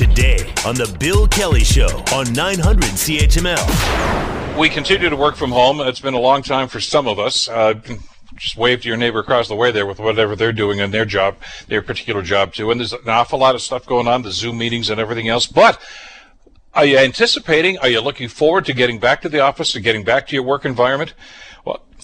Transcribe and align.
today 0.00 0.50
on 0.64 0.74
The 0.76 0.96
Bill 0.98 1.28
Kelly 1.28 1.62
Show 1.62 2.02
on 2.14 2.32
900 2.32 2.84
CHML. 2.84 4.58
We 4.58 4.70
continue 4.70 5.10
to 5.10 5.16
work 5.16 5.36
from 5.36 5.50
home. 5.50 5.78
It's 5.82 6.00
been 6.00 6.14
a 6.14 6.18
long 6.18 6.40
time 6.42 6.68
for 6.68 6.80
some 6.80 7.06
of 7.06 7.18
us. 7.18 7.50
Uh, 7.50 7.74
just 8.34 8.56
wave 8.56 8.80
to 8.80 8.88
your 8.88 8.96
neighbor 8.96 9.18
across 9.18 9.48
the 9.48 9.54
way 9.54 9.70
there 9.70 9.84
with 9.84 9.98
whatever 9.98 10.34
they're 10.34 10.54
doing 10.54 10.78
in 10.78 10.90
their 10.90 11.04
job, 11.04 11.36
their 11.68 11.82
particular 11.82 12.22
job 12.22 12.54
too. 12.54 12.70
And 12.70 12.80
there's 12.80 12.94
an 12.94 13.10
awful 13.10 13.38
lot 13.38 13.54
of 13.54 13.60
stuff 13.60 13.84
going 13.84 14.08
on, 14.08 14.22
the 14.22 14.32
Zoom 14.32 14.56
meetings 14.56 14.88
and 14.88 14.98
everything 14.98 15.28
else. 15.28 15.46
But 15.46 15.78
are 16.72 16.86
you 16.86 16.96
anticipating? 16.96 17.76
Are 17.80 17.88
you 17.88 18.00
looking 18.00 18.28
forward 18.28 18.64
to 18.64 18.72
getting 18.72 19.00
back 19.00 19.20
to 19.20 19.28
the 19.28 19.40
office 19.40 19.74
and 19.74 19.84
getting 19.84 20.02
back 20.02 20.28
to 20.28 20.34
your 20.34 20.44
work 20.44 20.64
environment? 20.64 21.12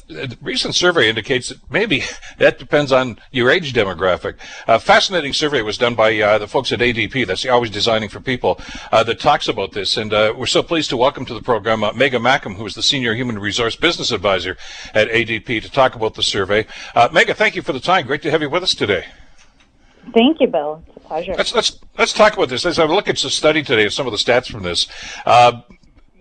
A 0.08 0.28
recent 0.40 0.74
survey 0.74 1.08
indicates 1.08 1.48
that 1.48 1.58
maybe 1.70 2.02
that 2.38 2.58
depends 2.58 2.92
on 2.92 3.18
your 3.32 3.50
age 3.50 3.72
demographic. 3.72 4.36
A 4.68 4.78
fascinating 4.78 5.32
survey 5.32 5.62
was 5.62 5.78
done 5.78 5.94
by 5.94 6.20
uh, 6.20 6.38
the 6.38 6.46
folks 6.46 6.70
at 6.72 6.78
ADP, 6.78 7.26
that's 7.26 7.44
always 7.46 7.70
designing 7.70 8.08
for 8.08 8.20
people, 8.20 8.60
uh, 8.92 9.02
that 9.04 9.18
talks 9.18 9.48
about 9.48 9.72
this. 9.72 9.96
And 9.96 10.12
uh, 10.12 10.34
we're 10.36 10.46
so 10.46 10.62
pleased 10.62 10.90
to 10.90 10.96
welcome 10.96 11.24
to 11.26 11.34
the 11.34 11.42
program 11.42 11.82
uh, 11.82 11.92
Megha 11.92 12.20
Mackham, 12.20 12.54
who 12.54 12.66
is 12.66 12.74
the 12.74 12.82
Senior 12.82 13.14
Human 13.14 13.38
Resource 13.38 13.74
Business 13.74 14.12
Advisor 14.12 14.56
at 14.94 15.08
ADP, 15.08 15.62
to 15.62 15.70
talk 15.70 15.94
about 15.94 16.14
the 16.14 16.22
survey. 16.22 16.66
Uh, 16.94 17.08
Megha, 17.08 17.34
thank 17.34 17.56
you 17.56 17.62
for 17.62 17.72
the 17.72 17.80
time. 17.80 18.06
Great 18.06 18.22
to 18.22 18.30
have 18.30 18.42
you 18.42 18.50
with 18.50 18.62
us 18.62 18.74
today. 18.74 19.06
Thank 20.14 20.40
you, 20.40 20.46
Bill. 20.46 20.82
It's 20.86 20.96
a 20.96 21.00
pleasure. 21.00 21.34
Let's 21.36 21.54
let's 21.54 21.80
let's 21.98 22.12
talk 22.12 22.34
about 22.34 22.48
this. 22.48 22.64
As 22.64 22.78
I 22.78 22.84
look 22.84 23.08
at 23.08 23.18
the 23.18 23.30
study 23.30 23.62
today, 23.62 23.88
some 23.88 24.06
of 24.06 24.12
the 24.12 24.18
stats 24.18 24.50
from 24.50 24.62
this, 24.62 24.86
uh, 25.24 25.62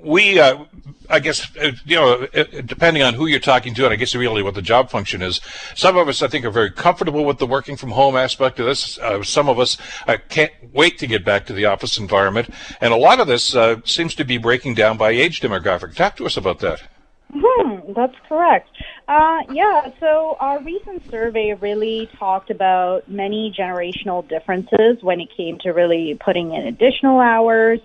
we, 0.01 0.39
uh, 0.39 0.65
I 1.09 1.19
guess, 1.19 1.55
uh, 1.57 1.71
you 1.85 1.95
know, 1.95 2.27
uh, 2.33 2.43
depending 2.65 3.03
on 3.03 3.13
who 3.13 3.25
you're 3.27 3.39
talking 3.39 3.73
to, 3.75 3.85
and 3.85 3.93
I 3.93 3.95
guess 3.95 4.15
really 4.15 4.43
what 4.43 4.53
the 4.53 4.61
job 4.61 4.89
function 4.89 5.21
is, 5.21 5.41
some 5.75 5.97
of 5.97 6.07
us, 6.07 6.21
I 6.21 6.27
think, 6.27 6.45
are 6.45 6.51
very 6.51 6.71
comfortable 6.71 7.25
with 7.25 7.39
the 7.39 7.47
working 7.47 7.75
from 7.75 7.91
home 7.91 8.15
aspect 8.15 8.59
of 8.59 8.65
this. 8.65 8.97
Uh, 8.99 9.23
some 9.23 9.49
of 9.49 9.59
us 9.59 9.77
uh, 10.07 10.17
can't 10.29 10.51
wait 10.73 10.97
to 10.99 11.07
get 11.07 11.25
back 11.25 11.45
to 11.47 11.53
the 11.53 11.65
office 11.65 11.97
environment. 11.97 12.49
And 12.81 12.93
a 12.93 12.97
lot 12.97 13.19
of 13.19 13.27
this 13.27 13.55
uh, 13.55 13.77
seems 13.85 14.15
to 14.15 14.23
be 14.23 14.37
breaking 14.37 14.75
down 14.75 14.97
by 14.97 15.11
age 15.11 15.41
demographic. 15.41 15.95
Talk 15.95 16.17
to 16.17 16.25
us 16.25 16.37
about 16.37 16.59
that. 16.59 16.83
Hmm, 17.33 17.91
that's 17.93 18.15
correct. 18.29 18.69
Uh, 19.07 19.41
yeah, 19.51 19.89
so 19.99 20.37
our 20.39 20.61
recent 20.61 21.09
survey 21.09 21.53
really 21.53 22.09
talked 22.17 22.49
about 22.49 23.09
many 23.09 23.53
generational 23.57 24.27
differences 24.27 24.97
when 25.01 25.19
it 25.19 25.29
came 25.35 25.57
to 25.59 25.71
really 25.71 26.17
putting 26.23 26.53
in 26.53 26.67
additional 26.67 27.19
hours, 27.19 27.79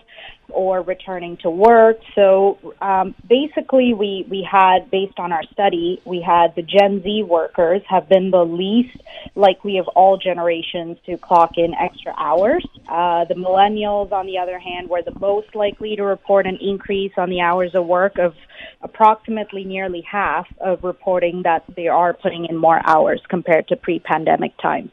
or 0.53 0.83
returning 0.83 1.37
to 1.39 1.51
work. 1.51 1.98
So 2.15 2.75
um, 2.81 3.15
basically, 3.29 3.95
we, 3.95 4.27
we 4.29 4.47
had, 4.51 4.91
based 4.91 5.19
on 5.19 5.33
our 5.33 5.42
study, 5.53 6.01
we 6.05 6.20
had 6.20 6.55
the 6.55 6.62
Gen 6.62 7.03
Z 7.03 7.25
workers 7.25 7.83
have 7.89 8.09
been 8.09 8.31
the 8.31 8.45
least 8.45 8.97
likely 9.34 9.79
of 9.79 9.89
all 9.89 10.17
generations 10.17 10.98
to 11.07 11.17
clock 11.19 11.53
in 11.57 11.75
extra 11.75 12.15
hours. 12.17 12.67
Uh, 12.89 13.25
the 13.25 13.34
millennials, 13.34 14.12
on 14.12 14.27
the 14.27 14.39
other 14.39 14.59
hand, 14.59 14.89
were 14.89 15.03
the 15.03 15.19
most 15.19 15.55
likely 15.55 15.97
to 15.97 16.05
report 16.05 16.47
an 16.47 16.57
increase 16.61 17.12
on 17.17 17.31
the 17.31 17.41
hours 17.41 17.75
of 17.75 17.87
work 17.87 18.19
of 18.19 18.35
approximately 18.83 19.64
nearly 19.64 20.03
half 20.03 20.47
of 20.61 20.85
reporting 20.85 21.42
that 21.42 21.64
they 21.77 21.89
are 21.89 22.12
putting 22.12 22.47
in 22.47 22.57
more 22.57 22.81
hours 22.85 23.20
compared 23.29 23.69
to 23.69 23.77
pre-pandemic 23.77 24.57
times. 24.59 24.91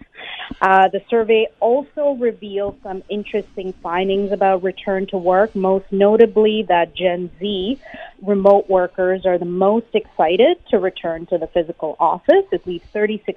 Uh, 0.62 0.88
the 0.88 1.02
survey 1.10 1.48
also 1.60 2.12
revealed 2.20 2.78
some 2.82 3.04
interesting 3.10 3.74
findings 3.84 4.32
about 4.32 4.64
return 4.64 5.06
to 5.08 5.18
work, 5.18 5.47
most 5.56 5.86
notably 5.92 6.66
that 6.68 6.96
Gen 6.96 7.32
Z 7.40 7.80
remote 8.22 8.70
workers 8.70 9.26
are 9.26 9.38
the 9.38 9.46
most 9.46 9.88
excited 9.94 10.58
to 10.70 10.78
return 10.78 11.26
to 11.28 11.38
the 11.38 11.48
physical 11.48 11.96
office, 12.00 12.46
at 12.52 12.66
least 12.66 12.86
36%, 12.96 13.36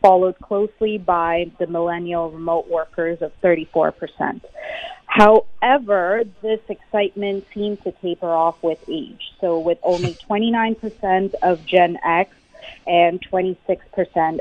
followed 0.00 0.38
closely 0.40 0.98
by 0.98 1.50
the 1.58 1.66
millennial 1.66 2.30
remote 2.30 2.68
workers 2.68 3.18
of 3.20 3.32
34%. 3.42 4.40
However, 5.06 6.22
this 6.40 6.60
excitement 6.68 7.44
seems 7.54 7.78
to 7.84 7.92
taper 8.02 8.30
off 8.30 8.56
with 8.62 8.78
age. 8.88 9.20
So, 9.40 9.58
with 9.58 9.78
only 9.82 10.16
29% 10.30 11.32
of 11.42 11.66
Gen 11.66 11.98
X 12.04 12.30
and 12.86 13.20
26% 13.30 13.58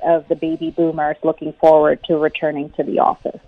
of 0.06 0.28
the 0.30 0.35
baby 0.35 0.72
boomers 0.75 1.18
looking 1.24 1.53
forward 1.59 2.03
to 2.06 2.16
returning 2.18 2.72
to 2.78 2.84
the 2.84 3.00
office. 3.00 3.41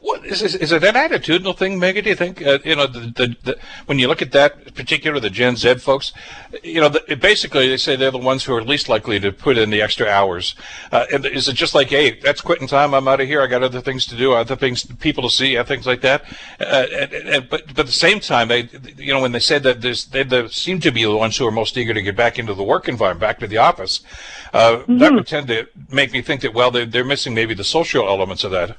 What 0.00 0.24
is, 0.24 0.40
is, 0.42 0.54
is 0.54 0.72
it 0.72 0.84
an 0.84 0.94
attitudinal 0.94 1.56
thing, 1.56 1.78
Megha? 1.78 2.02
Do 2.02 2.10
you 2.10 2.16
think 2.16 2.40
uh, 2.46 2.58
you 2.64 2.76
know 2.76 2.86
the, 2.86 3.00
the, 3.00 3.36
the, 3.42 3.58
when 3.86 3.98
you 3.98 4.08
look 4.08 4.22
at 4.22 4.32
that 4.32 4.74
particular 4.74 5.20
the 5.20 5.30
Gen 5.30 5.56
Z 5.56 5.74
folks, 5.76 6.12
you 6.62 6.80
know, 6.80 6.88
the, 6.88 7.16
basically 7.16 7.68
they 7.68 7.76
say 7.76 7.96
they're 7.96 8.10
the 8.10 8.18
ones 8.18 8.44
who 8.44 8.54
are 8.54 8.62
least 8.62 8.88
likely 8.88 9.20
to 9.20 9.32
put 9.32 9.58
in 9.58 9.70
the 9.70 9.82
extra 9.82 10.06
hours. 10.06 10.54
Uh, 10.92 11.06
is 11.10 11.48
it 11.48 11.54
just 11.54 11.74
like, 11.74 11.88
hey, 11.88 12.18
that's 12.20 12.40
quitting 12.40 12.68
time, 12.68 12.94
I'm 12.94 13.08
out 13.08 13.20
of 13.20 13.26
here, 13.26 13.42
I 13.42 13.46
got 13.46 13.62
other 13.62 13.80
things 13.80 14.06
to 14.06 14.16
do, 14.16 14.32
other 14.32 14.56
things, 14.56 14.84
people 14.84 15.24
to 15.24 15.30
see, 15.30 15.60
things 15.64 15.86
like 15.86 16.00
that. 16.02 16.24
Uh, 16.60 16.86
and, 16.92 17.12
and, 17.12 17.48
but, 17.48 17.66
but 17.66 17.80
at 17.80 17.86
the 17.86 17.92
same 17.92 18.20
time, 18.20 18.48
they, 18.48 18.68
you 18.96 19.12
know, 19.12 19.20
when 19.20 19.32
they 19.32 19.40
said 19.40 19.62
that 19.64 19.80
there's, 19.80 20.06
they, 20.06 20.22
they 20.22 20.48
seem 20.48 20.80
to 20.80 20.90
be 20.90 21.04
the 21.04 21.16
ones 21.16 21.36
who 21.36 21.46
are 21.46 21.52
most 21.52 21.76
eager 21.76 21.94
to 21.94 22.02
get 22.02 22.16
back 22.16 22.38
into 22.38 22.54
the 22.54 22.64
work 22.64 22.88
environment, 22.88 23.20
back 23.20 23.38
to 23.40 23.46
the 23.46 23.58
office. 23.58 24.00
Uh, 24.52 24.78
mm-hmm. 24.78 24.98
That 24.98 25.12
would 25.12 25.26
tend 25.26 25.48
to 25.48 25.68
make 25.90 26.12
me 26.12 26.22
think 26.22 26.40
that 26.42 26.54
well, 26.54 26.70
they're, 26.70 26.86
they're 26.86 27.04
missing 27.04 27.34
maybe 27.34 27.54
the 27.54 27.64
social 27.64 28.06
elements 28.08 28.44
of 28.44 28.50
that. 28.52 28.76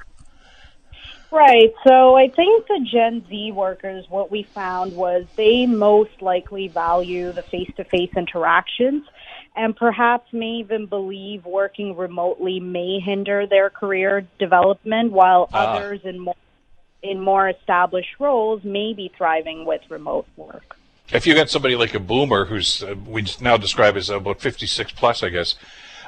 Right. 1.32 1.72
So 1.86 2.14
I 2.14 2.28
think 2.28 2.66
the 2.66 2.86
Gen 2.92 3.24
Z 3.26 3.52
workers, 3.52 4.04
what 4.10 4.30
we 4.30 4.42
found 4.42 4.94
was 4.94 5.24
they 5.34 5.64
most 5.64 6.20
likely 6.20 6.68
value 6.68 7.32
the 7.32 7.42
face 7.42 7.70
to 7.78 7.84
face 7.84 8.10
interactions 8.14 9.04
and 9.56 9.74
perhaps 9.74 10.32
may 10.32 10.56
even 10.56 10.86
believe 10.86 11.44
working 11.44 11.96
remotely 11.96 12.60
may 12.60 13.00
hinder 13.00 13.46
their 13.46 13.70
career 13.70 14.26
development 14.38 15.12
while 15.12 15.48
uh. 15.52 15.56
others 15.56 16.00
in 16.04 16.18
more 16.18 16.36
in 17.02 17.20
more 17.20 17.48
established 17.48 18.20
roles 18.20 18.62
may 18.62 18.92
be 18.92 19.10
thriving 19.16 19.64
with 19.64 19.80
remote 19.88 20.26
work. 20.36 20.76
If 21.12 21.26
you 21.26 21.34
got 21.34 21.50
somebody 21.50 21.74
like 21.74 21.94
a 21.94 21.98
boomer 21.98 22.44
who's 22.44 22.82
uh, 22.82 22.94
we 23.06 23.26
now 23.40 23.56
describe 23.56 23.96
as 23.96 24.08
about 24.08 24.40
56 24.40 24.92
plus, 24.92 25.22
I 25.22 25.30
guess, 25.30 25.56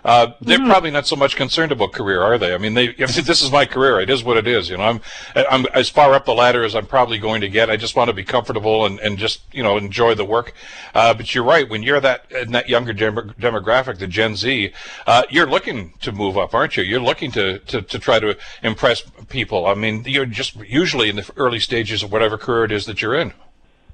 uh, 0.05 0.33
they're 0.41 0.59
mm-hmm. 0.59 0.69
probably 0.69 0.91
not 0.91 1.07
so 1.07 1.17
much 1.17 1.35
concerned 1.37 1.73
about 1.73 1.93
career, 1.93 2.23
are 2.23 2.37
they? 2.37 2.55
I 2.55 2.59
mean, 2.59 2.75
they, 2.75 2.89
if 2.99 3.15
this 3.17 3.43
is 3.43 3.51
my 3.51 3.65
career, 3.65 4.01
it 4.01 4.11
is 4.11 4.23
what 4.23 4.37
it 4.37 4.47
is. 4.47 4.69
You 4.69 4.77
know, 4.77 4.85
I'm, 4.85 5.01
I'm 5.35 5.67
as 5.75 5.89
far 5.89 6.15
up 6.15 6.27
the 6.27 6.35
ladder 6.35 6.65
as 6.65 6.75
I'm 6.75 6.87
probably 6.87 7.19
going 7.19 7.41
to 7.41 7.49
get. 7.49 7.71
I 7.71 7.77
just 7.77 7.97
want 7.97 8.09
to 8.09 8.15
be 8.15 8.25
comfortable 8.25 8.87
and, 8.87 9.01
and 9.01 9.19
just, 9.19 9.41
you 9.53 9.63
know, 9.63 9.77
enjoy 9.77 10.15
the 10.15 10.25
work. 10.25 10.55
Uh, 10.95 11.15
but 11.15 11.35
you're 11.35 11.45
right. 11.45 11.69
When 11.69 11.83
you're 11.83 12.01
that, 12.01 12.31
in 12.31 12.53
that 12.53 12.69
younger 12.69 12.93
dem- 12.93 13.35
demographic, 13.41 13.99
the 13.99 14.07
Gen 14.07 14.37
Z, 14.37 14.73
uh, 15.07 15.23
you're 15.31 15.49
looking 15.49 15.95
to 16.01 16.13
move 16.13 16.37
up, 16.37 16.55
aren't 16.55 16.77
you? 16.77 16.83
You're 16.83 17.01
looking 17.01 17.31
to, 17.33 17.59
to, 17.61 17.83
to 17.83 17.99
try 17.99 18.21
to 18.21 18.37
impress 18.63 19.03
people. 19.29 19.67
I 19.67 19.75
mean, 19.75 20.05
you're 20.07 20.27
just 20.27 20.57
usually 20.57 21.09
in 21.09 21.17
the 21.17 21.31
early 21.37 21.61
stages 21.61 22.03
of 22.03 22.13
whatever 22.13 22.37
career 22.37 22.65
it 22.65 22.73
is 22.73 22.87
that 22.87 23.01
you're 23.01 23.15
in. 23.15 23.33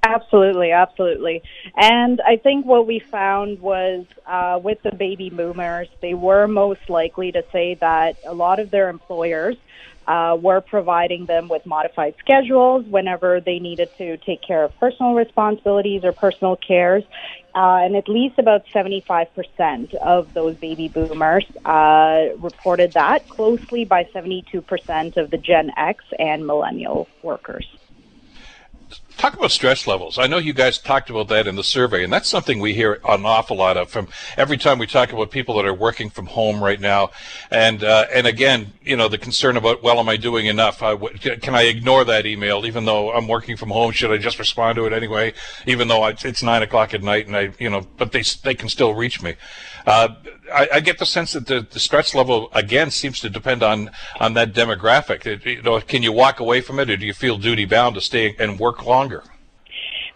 Absolutely, 0.02 0.70
absolutely. 0.72 1.42
And 1.76 2.22
I 2.26 2.36
think 2.36 2.64
what 2.64 2.86
we 2.86 3.02
found 3.10 3.60
was 3.60 4.06
uh, 4.26 4.58
with 4.62 4.78
the 4.82 4.94
baby 4.96 5.28
boomers, 5.28 5.88
they 6.00 6.14
were 6.14 6.46
most 6.48 6.80
likely 6.88 7.32
to 7.32 7.42
say 7.52 7.76
that 7.82 8.14
a 8.26 8.32
lot 8.32 8.60
of 8.60 8.70
their 8.70 8.88
employers 8.88 9.56
uh, 10.06 10.36
were 10.40 10.62
providing 10.62 11.26
them 11.26 11.48
with 11.48 11.66
modified 11.66 12.14
schedules 12.18 12.86
whenever 12.88 13.40
they 13.44 13.58
needed 13.58 13.90
to 13.98 14.16
take 14.18 14.40
care 14.46 14.64
of 14.64 14.72
personal 14.80 15.12
responsibilities 15.12 16.00
or 16.02 16.12
personal 16.12 16.56
cares. 16.66 17.04
Uh, 17.54 17.84
and 17.84 17.94
at 17.94 18.08
least 18.08 18.38
about 18.38 18.62
75% 18.74 19.26
of 20.02 20.32
those 20.32 20.56
baby 20.56 20.88
boomers 20.88 21.44
uh, 21.66 22.34
reported 22.38 22.94
that, 22.94 23.28
closely 23.28 23.84
by 23.84 24.04
72% 24.14 24.62
of 25.18 25.30
the 25.30 25.36
Gen 25.36 25.70
X 25.76 26.02
and 26.18 26.46
millennial 26.46 27.06
workers 27.22 27.66
talk 29.20 29.34
about 29.34 29.50
stress 29.50 29.86
levels. 29.86 30.18
I 30.18 30.26
know 30.26 30.38
you 30.38 30.54
guys 30.54 30.78
talked 30.78 31.10
about 31.10 31.28
that 31.28 31.46
in 31.46 31.54
the 31.54 31.62
survey, 31.62 32.02
and 32.02 32.12
that's 32.12 32.28
something 32.28 32.58
we 32.58 32.72
hear 32.72 33.00
an 33.06 33.26
awful 33.26 33.56
lot 33.56 33.76
of 33.76 33.90
from 33.90 34.08
every 34.38 34.56
time 34.56 34.78
we 34.78 34.86
talk 34.86 35.12
about 35.12 35.30
people 35.30 35.56
that 35.56 35.66
are 35.66 35.74
working 35.74 36.08
from 36.08 36.26
home 36.26 36.64
right 36.64 36.80
now. 36.80 37.10
And 37.50 37.84
uh, 37.84 38.06
and 38.12 38.26
again, 38.26 38.72
you 38.82 38.96
know, 38.96 39.08
the 39.08 39.18
concern 39.18 39.58
about 39.58 39.82
well, 39.82 39.98
am 39.98 40.08
I 40.08 40.16
doing 40.16 40.46
enough? 40.46 40.82
I, 40.82 40.96
can 40.96 41.54
I 41.54 41.64
ignore 41.64 42.04
that 42.04 42.24
email 42.24 42.64
even 42.64 42.86
though 42.86 43.12
I'm 43.12 43.28
working 43.28 43.58
from 43.58 43.68
home? 43.68 43.92
Should 43.92 44.10
I 44.10 44.16
just 44.16 44.38
respond 44.38 44.76
to 44.76 44.86
it 44.86 44.92
anyway, 44.94 45.34
even 45.66 45.88
though 45.88 46.06
it's 46.06 46.42
nine 46.42 46.62
o'clock 46.62 46.94
at 46.94 47.02
night 47.02 47.26
and 47.26 47.36
I, 47.36 47.52
you 47.58 47.68
know, 47.68 47.86
but 47.98 48.12
they 48.12 48.22
they 48.42 48.54
can 48.54 48.70
still 48.70 48.94
reach 48.94 49.22
me. 49.22 49.34
Uh, 49.86 50.08
I, 50.52 50.68
I, 50.74 50.80
get 50.80 50.98
the 50.98 51.06
sense 51.06 51.32
that 51.32 51.46
the, 51.46 51.66
the, 51.68 51.80
stress 51.80 52.14
level 52.14 52.50
again 52.52 52.90
seems 52.90 53.20
to 53.20 53.30
depend 53.30 53.62
on 53.62 53.90
on 54.18 54.34
that 54.34 54.52
demographic. 54.52 55.26
It, 55.26 55.46
you 55.46 55.62
know, 55.62 55.80
can 55.80 56.02
you 56.02 56.12
walk 56.12 56.38
away 56.38 56.60
from 56.60 56.78
it, 56.78 56.90
or 56.90 56.96
do 56.96 57.06
you 57.06 57.14
feel 57.14 57.38
duty 57.38 57.64
bound 57.64 57.94
to 57.94 58.00
stay 58.00 58.36
and 58.38 58.58
work 58.58 58.84
longer? 58.84 59.09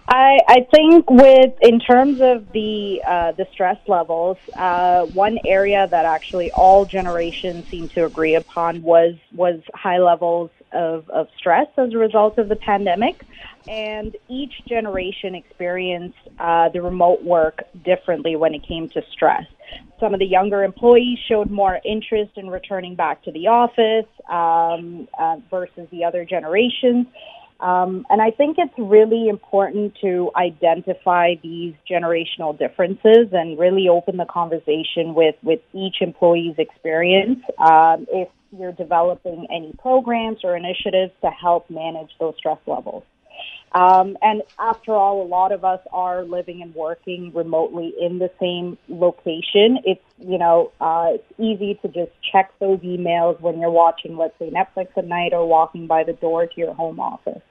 I, 0.06 0.38
I 0.46 0.56
think 0.74 1.10
with 1.10 1.54
in 1.62 1.80
terms 1.80 2.20
of 2.20 2.52
the 2.52 3.00
uh, 3.08 3.32
the 3.32 3.46
stress 3.52 3.78
levels, 3.88 4.36
uh, 4.58 5.02
one 5.02 5.38
area 5.46 5.88
that 5.90 6.04
actually 6.04 6.50
all 6.52 6.84
generations 6.84 7.64
seem 7.70 7.88
to 7.94 8.04
agree 8.04 8.34
upon 8.34 8.82
was 8.82 9.14
was 9.34 9.60
high 9.74 9.98
levels 9.98 10.50
of, 10.72 11.08
of 11.08 11.28
stress 11.38 11.68
as 11.78 11.94
a 11.94 11.96
result 11.96 12.36
of 12.36 12.50
the 12.50 12.56
pandemic, 12.56 13.24
and 13.66 14.14
each 14.28 14.52
generation 14.68 15.34
experienced 15.34 16.18
uh, 16.38 16.68
the 16.68 16.82
remote 16.82 17.22
work 17.24 17.62
differently 17.84 18.36
when 18.36 18.52
it 18.52 18.66
came 18.68 18.90
to 18.90 19.00
stress. 19.10 19.44
Some 20.00 20.12
of 20.12 20.20
the 20.20 20.26
younger 20.26 20.64
employees 20.64 21.18
showed 21.28 21.50
more 21.50 21.80
interest 21.82 22.32
in 22.36 22.50
returning 22.50 22.94
back 22.94 23.22
to 23.24 23.32
the 23.32 23.46
office 23.46 24.10
um, 24.30 25.08
uh, 25.18 25.36
versus 25.50 25.88
the 25.90 26.04
other 26.04 26.26
generations. 26.26 27.06
Um, 27.60 28.06
and 28.10 28.20
I 28.20 28.30
think 28.30 28.56
it's 28.58 28.74
really 28.76 29.28
important 29.28 29.94
to 30.02 30.30
identify 30.36 31.34
these 31.42 31.74
generational 31.90 32.58
differences 32.58 33.28
and 33.32 33.58
really 33.58 33.88
open 33.88 34.16
the 34.16 34.26
conversation 34.26 35.14
with, 35.14 35.36
with 35.42 35.60
each 35.72 35.96
employee's 36.00 36.56
experience. 36.58 37.40
Um, 37.58 38.06
if 38.10 38.28
you're 38.58 38.72
developing 38.72 39.46
any 39.50 39.72
programs 39.78 40.38
or 40.44 40.56
initiatives 40.56 41.12
to 41.22 41.30
help 41.30 41.70
manage 41.70 42.10
those 42.18 42.34
stress 42.38 42.58
levels. 42.66 43.04
Um, 43.74 44.16
and 44.22 44.42
after 44.56 44.92
all, 44.92 45.20
a 45.20 45.26
lot 45.26 45.50
of 45.50 45.64
us 45.64 45.80
are 45.92 46.22
living 46.22 46.62
and 46.62 46.72
working 46.76 47.32
remotely 47.34 47.92
in 48.00 48.20
the 48.20 48.30
same 48.38 48.78
location. 48.88 49.78
It's, 49.84 50.04
you 50.18 50.38
know, 50.38 50.70
uh, 50.80 51.14
it's 51.14 51.40
easy 51.40 51.74
to 51.82 51.88
just 51.88 52.12
check 52.32 52.52
those 52.60 52.78
emails 52.80 53.40
when 53.40 53.58
you're 53.58 53.70
watching, 53.70 54.16
let's 54.16 54.38
say, 54.38 54.48
Netflix 54.48 54.96
at 54.96 55.06
night 55.06 55.32
or 55.32 55.46
walking 55.48 55.88
by 55.88 56.04
the 56.04 56.12
door 56.12 56.46
to 56.46 56.52
your 56.56 56.72
home 56.72 57.00
office. 57.00 57.42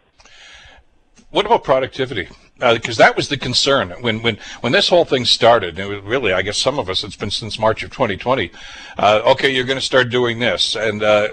What 1.34 1.48
about 1.48 1.64
productivity? 1.64 2.28
because 2.60 3.00
uh, 3.00 3.06
that 3.06 3.16
was 3.16 3.28
the 3.28 3.38
concern 3.38 3.90
when 4.02 4.22
when 4.22 4.38
when 4.62 4.72
this 4.72 4.88
whole 4.88 5.06
thing 5.06 5.26
started. 5.26 5.78
It 5.80 5.88
was 5.88 6.02
really, 6.04 6.32
I 6.32 6.42
guess, 6.42 6.58
some 6.58 6.80
of 6.80 6.90
us. 6.90 7.04
It's 7.04 7.16
been 7.16 7.32
since 7.32 7.60
March 7.60 7.84
of 7.84 7.92
2020. 7.92 8.52
Uh, 8.98 9.22
okay, 9.26 9.50
you're 9.50 9.66
going 9.66 9.80
to 9.80 9.86
start 9.86 10.10
doing 10.10 10.40
this, 10.40 10.76
and 10.76 11.02
uh, 11.04 11.30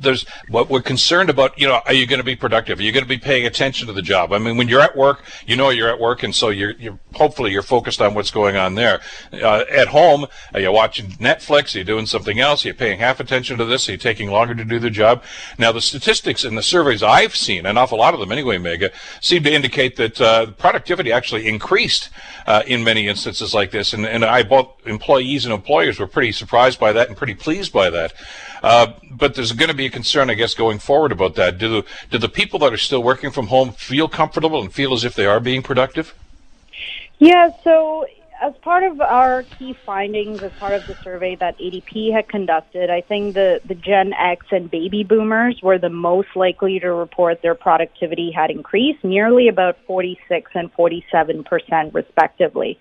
there's 0.00 0.26
what 0.48 0.70
we're 0.70 0.82
concerned 0.82 1.30
about. 1.30 1.58
You 1.58 1.68
know, 1.68 1.80
are 1.86 1.92
you 1.92 2.06
going 2.06 2.18
to 2.18 2.24
be 2.24 2.34
productive? 2.34 2.78
Are 2.78 2.82
you 2.82 2.92
going 2.92 3.04
to 3.04 3.08
be 3.08 3.18
paying 3.18 3.46
attention 3.46 3.86
to 3.88 3.92
the 3.92 4.02
job? 4.02 4.32
I 4.32 4.38
mean, 4.38 4.56
when 4.56 4.68
you're 4.68 4.80
at 4.80 4.96
work, 4.96 5.22
you 5.46 5.54
know 5.54 5.68
you're 5.68 5.90
at 5.90 6.00
work, 6.00 6.22
and 6.22 6.34
so 6.34 6.48
you're, 6.48 6.72
you're 6.72 6.98
hopefully 7.14 7.52
you're 7.52 7.62
focused 7.62 8.00
on 8.00 8.14
what's 8.14 8.30
going 8.30 8.56
on 8.56 8.74
there. 8.74 9.00
Uh, 9.32 9.64
at 9.70 9.88
home, 9.88 10.26
are 10.54 10.60
you 10.60 10.72
watching 10.72 11.10
Netflix? 11.12 11.74
Are 11.74 11.78
you 11.78 11.84
doing 11.84 12.06
something 12.06 12.40
else? 12.40 12.64
Are 12.64 12.68
you 12.68 12.74
paying 12.74 12.98
half 12.98 13.20
attention 13.20 13.58
to 13.58 13.64
this? 13.64 13.88
Are 13.88 13.92
you 13.92 13.98
taking 13.98 14.30
longer 14.30 14.54
to 14.54 14.64
do 14.64 14.78
the 14.78 14.90
job? 14.90 15.22
Now, 15.58 15.72
the 15.72 15.82
statistics 15.82 16.44
in 16.44 16.54
the 16.54 16.62
surveys 16.62 17.02
I've 17.02 17.36
seen, 17.36 17.66
an 17.66 17.76
awful 17.76 17.98
lot 17.98 18.14
of 18.14 18.20
them 18.20 18.32
anyway, 18.32 18.56
Megha, 18.56 18.92
seem 19.20 19.42
to 19.44 19.52
indicate 19.52 19.96
that 19.96 20.20
uh, 20.20 20.46
productivity 20.52 21.12
actually 21.12 21.46
increased 21.46 22.10
uh, 22.46 22.62
in 22.66 22.84
many 22.84 23.08
instances 23.08 23.54
like 23.54 23.70
this, 23.70 23.92
and, 23.92 24.06
and 24.06 24.24
I 24.24 24.42
both 24.42 24.68
employees 24.86 25.44
and 25.44 25.52
employers 25.52 25.98
were 25.98 26.06
pretty 26.06 26.32
surprised 26.32 26.80
by 26.80 26.92
that 26.92 27.08
and 27.08 27.16
pretty 27.16 27.34
pleased 27.34 27.72
by 27.72 27.90
that. 27.90 28.12
Uh, 28.62 28.92
but 29.10 29.34
there's 29.34 29.52
going 29.52 29.68
to 29.68 29.76
be 29.76 29.86
a 29.86 29.90
concern, 29.90 30.30
I 30.30 30.34
guess, 30.34 30.54
going 30.54 30.78
forward 30.78 31.12
about 31.12 31.34
that. 31.36 31.58
Do 31.58 31.68
the, 31.68 31.88
do 32.10 32.18
the 32.18 32.28
people 32.28 32.58
that 32.60 32.72
are 32.72 32.78
still 32.78 33.02
working 33.02 33.30
from 33.30 33.48
home 33.48 33.72
feel 33.72 34.08
comfortable 34.08 34.60
and 34.60 34.72
feel 34.72 34.92
as 34.94 35.04
if 35.04 35.14
they 35.14 35.26
are 35.26 35.40
being 35.40 35.62
productive? 35.62 36.14
Yeah, 37.18 37.50
so 37.64 38.06
as 38.40 38.54
part 38.62 38.84
of 38.84 39.00
our 39.00 39.44
key 39.58 39.74
findings, 39.84 40.42
as 40.42 40.52
part 40.58 40.74
of 40.74 40.86
the 40.86 40.96
survey 41.02 41.36
that 41.40 41.58
ADP 41.58 42.14
had 42.14 42.28
conducted, 42.28 42.88
I 42.90 43.00
think 43.00 43.34
the, 43.34 43.60
the 43.66 43.74
Gen 43.74 44.12
X 44.12 44.46
and 44.50 44.70
baby 44.70 45.02
boomers 45.02 45.58
were 45.62 45.78
the 45.78 45.88
most 45.88 46.28
likely 46.36 46.78
to 46.80 46.92
report 46.92 47.40
their 47.42 47.54
productivity 47.54 48.30
had 48.34 48.50
increased, 48.50 49.02
nearly 49.02 49.48
about 49.48 49.76
46 49.86 50.50
and 50.54 50.72
47 50.72 51.44
percent, 51.44 51.94
respectively, 51.94 52.78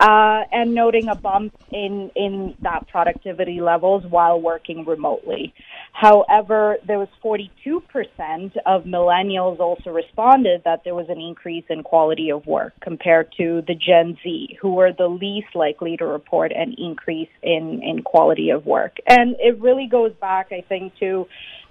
uh, 0.00 0.42
and 0.50 0.74
noting 0.74 1.08
a 1.08 1.14
bump 1.14 1.54
in 1.70 2.10
in 2.14 2.54
that 2.62 2.88
productivity 2.88 3.60
levels 3.60 4.04
while 4.08 4.40
working 4.40 4.84
remotely. 4.86 5.52
However, 5.92 6.76
there 6.86 6.98
was 6.98 7.08
42 7.20 7.82
percent 7.92 8.56
of 8.64 8.84
millennials 8.84 9.60
also 9.60 9.90
responded 9.90 10.62
that 10.64 10.82
there 10.84 10.94
was 10.94 11.06
an 11.08 11.20
increase 11.20 11.64
in 11.68 11.82
quality 11.82 12.30
of 12.30 12.46
work 12.46 12.72
compared 12.80 13.32
to 13.36 13.62
the 13.66 13.74
Gen 13.74 14.16
Z, 14.22 14.58
who 14.60 14.74
were 14.74 14.93
the 14.96 15.08
least 15.08 15.54
likely 15.54 15.96
to 15.96 16.06
report 16.06 16.52
an 16.52 16.74
increase 16.78 17.28
in, 17.42 17.80
in 17.82 18.02
quality 18.02 18.50
of 18.50 18.66
work. 18.66 18.96
And 19.06 19.36
it 19.38 19.60
really 19.60 19.88
goes 19.90 20.12
back, 20.20 20.48
I 20.52 20.62
think, 20.68 20.92
to 21.00 21.26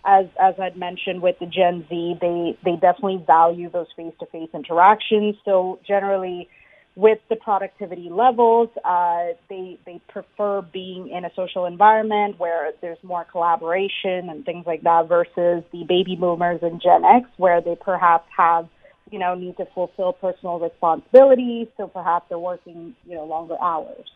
as 0.06 0.26
as 0.40 0.56
I'd 0.60 0.78
mentioned 0.78 1.22
with 1.22 1.40
the 1.40 1.46
Gen 1.46 1.86
Z, 1.90 2.18
they 2.20 2.58
they 2.66 2.74
definitely 2.74 3.24
value 3.26 3.70
those 3.70 3.88
face 3.96 4.14
to 4.20 4.26
face 4.28 4.50
interactions. 4.54 5.36
So 5.46 5.80
generally, 5.88 6.50
with 6.96 7.20
the 7.30 7.38
productivity 7.38 8.10
levels, 8.12 8.70
uh, 8.84 9.28
they 9.50 9.80
they 9.86 10.02
prefer 10.10 10.62
being 10.62 11.10
in 11.10 11.24
a 11.24 11.32
social 11.36 11.66
environment 11.66 12.38
where 12.38 12.72
there's 12.82 12.98
more 13.02 13.26
collaboration 13.32 14.30
and 14.30 14.46
things 14.46 14.66
like 14.66 14.82
that, 14.84 15.08
versus 15.08 15.64
the 15.72 15.86
baby 15.88 16.18
boomers 16.20 16.60
and 16.62 16.82
Gen 16.82 17.04
X, 17.06 17.30
where 17.38 17.62
they 17.62 17.78
perhaps 17.80 18.28
have 18.36 18.68
you 19.14 19.20
know, 19.20 19.36
need 19.36 19.56
to 19.58 19.66
fulfill 19.76 20.12
personal 20.12 20.58
responsibilities, 20.58 21.68
so 21.78 21.88
perhaps 21.88 22.26
they're 22.30 22.40
working, 22.40 22.96
you 23.06 23.14
know, 23.14 23.26
longer 23.26 23.56
hours. 23.62 24.10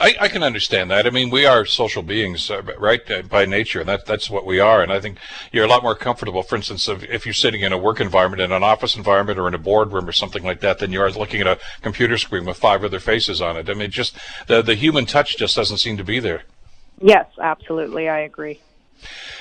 I, 0.00 0.14
I, 0.18 0.28
can 0.28 0.42
understand 0.42 0.90
that. 0.90 1.06
I 1.06 1.10
mean, 1.10 1.28
we 1.28 1.44
are 1.44 1.66
social 1.66 2.02
beings, 2.02 2.50
uh, 2.50 2.62
right, 2.78 3.02
uh, 3.10 3.20
by 3.22 3.44
nature, 3.44 3.80
and 3.80 3.88
that, 3.90 4.06
that's 4.06 4.30
what 4.30 4.46
we 4.46 4.60
are. 4.60 4.82
And 4.82 4.90
I 4.90 4.98
think 4.98 5.18
you're 5.52 5.66
a 5.66 5.68
lot 5.68 5.82
more 5.82 5.94
comfortable, 5.94 6.42
for 6.42 6.56
instance, 6.56 6.88
if, 6.88 7.02
if 7.04 7.26
you're 7.26 7.34
sitting 7.34 7.60
in 7.60 7.72
a 7.74 7.76
work 7.76 8.00
environment, 8.00 8.40
in 8.40 8.50
an 8.50 8.62
office 8.62 8.96
environment, 8.96 9.38
or 9.38 9.46
in 9.46 9.52
a 9.52 9.58
boardroom 9.58 10.08
or 10.08 10.12
something 10.12 10.42
like 10.42 10.60
that, 10.60 10.78
than 10.78 10.90
you 10.90 11.02
are 11.02 11.10
looking 11.10 11.42
at 11.42 11.46
a 11.46 11.58
computer 11.82 12.16
screen 12.16 12.46
with 12.46 12.56
five 12.56 12.82
other 12.82 13.00
faces 13.00 13.42
on 13.42 13.58
it. 13.58 13.68
I 13.68 13.74
mean, 13.74 13.90
just 13.90 14.16
the 14.46 14.62
the 14.62 14.74
human 14.74 15.04
touch 15.04 15.36
just 15.36 15.54
doesn't 15.54 15.78
seem 15.78 15.98
to 15.98 16.04
be 16.04 16.18
there. 16.18 16.44
Yes, 17.02 17.26
absolutely, 17.38 18.08
I 18.08 18.20
agree. 18.20 18.60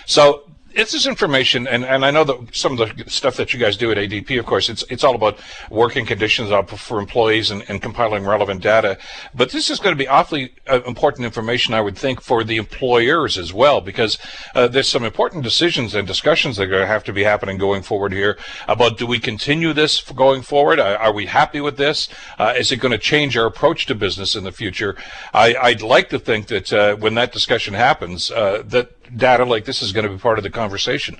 So 0.06 0.44
this 0.76 0.94
is 0.94 1.08
information, 1.08 1.68
and, 1.68 1.84
and 1.84 2.06
I 2.06 2.12
know 2.12 2.24
that 2.24 2.56
some 2.56 2.80
of 2.80 2.96
the 2.96 3.10
stuff 3.10 3.38
that 3.38 3.54
you 3.54 3.60
guys 3.60 3.78
do 3.78 3.92
at 3.92 3.98
ADP, 3.98 4.40
of 4.40 4.46
course, 4.46 4.70
it's 4.70 4.84
it's 4.90 5.04
all 5.04 5.16
about 5.16 5.40
working 5.70 6.06
conditions 6.06 6.52
for 6.78 7.00
employees 7.00 7.52
and, 7.52 7.64
and 7.68 7.82
compiling 7.82 8.26
relevant 8.26 8.62
data. 8.62 8.98
But 9.34 9.52
this 9.52 9.70
is 9.70 9.80
going 9.80 9.96
to 9.96 9.98
be 9.98 10.08
awfully 10.08 10.54
uh, 10.68 10.82
important 10.86 11.26
information, 11.26 11.74
I 11.74 11.82
would 11.82 11.98
think, 11.98 12.22
for 12.22 12.44
the 12.44 12.58
employers 12.58 13.38
as 13.38 13.54
well, 13.54 13.82
because 13.82 14.18
uh, 14.56 14.68
there's 14.68 14.90
some 14.90 15.04
important 15.04 15.44
decisions 15.44 15.96
and 15.96 16.08
discussions 16.08 16.58
that 16.58 16.64
are 16.64 16.68
going 16.68 16.82
to 16.82 16.88
have 16.88 17.04
to 17.06 17.14
be 17.14 17.24
happening 17.24 17.58
going 17.58 17.82
forward 17.82 18.14
here 18.14 18.38
about 18.68 18.98
do 18.98 19.08
we 19.08 19.20
continue 19.20 19.74
this 19.74 20.02
going 20.12 20.42
forward? 20.42 20.80
Are, 20.80 20.98
are 20.98 21.14
we 21.14 21.26
happy 21.26 21.62
with 21.62 21.78
this? 21.78 22.10
Uh, 22.38 22.54
is 22.58 22.72
it 22.72 22.78
going 22.78 22.92
to 22.92 22.98
change 22.98 23.38
our 23.38 23.46
approach 23.46 23.86
to 23.88 23.96
business 23.96 24.36
in 24.36 24.44
the 24.44 24.52
future? 24.52 24.96
I, 25.34 25.72
would 25.72 25.82
like 25.82 26.10
to 26.10 26.20
think 26.20 26.48
that 26.48 26.74
uh, 26.74 26.96
when 26.96 27.16
that 27.16 27.32
discussion 27.32 27.74
happens, 27.74 28.32
uh, 28.32 28.64
that 28.66 28.97
data 29.16 29.46
like 29.46 29.66
this 29.66 29.82
is 29.82 29.92
going 29.92 30.06
to 30.06 30.12
be 30.12 30.18
part 30.18 30.38
of 30.38 30.44
the 30.44 30.50
conversation. 30.50 31.20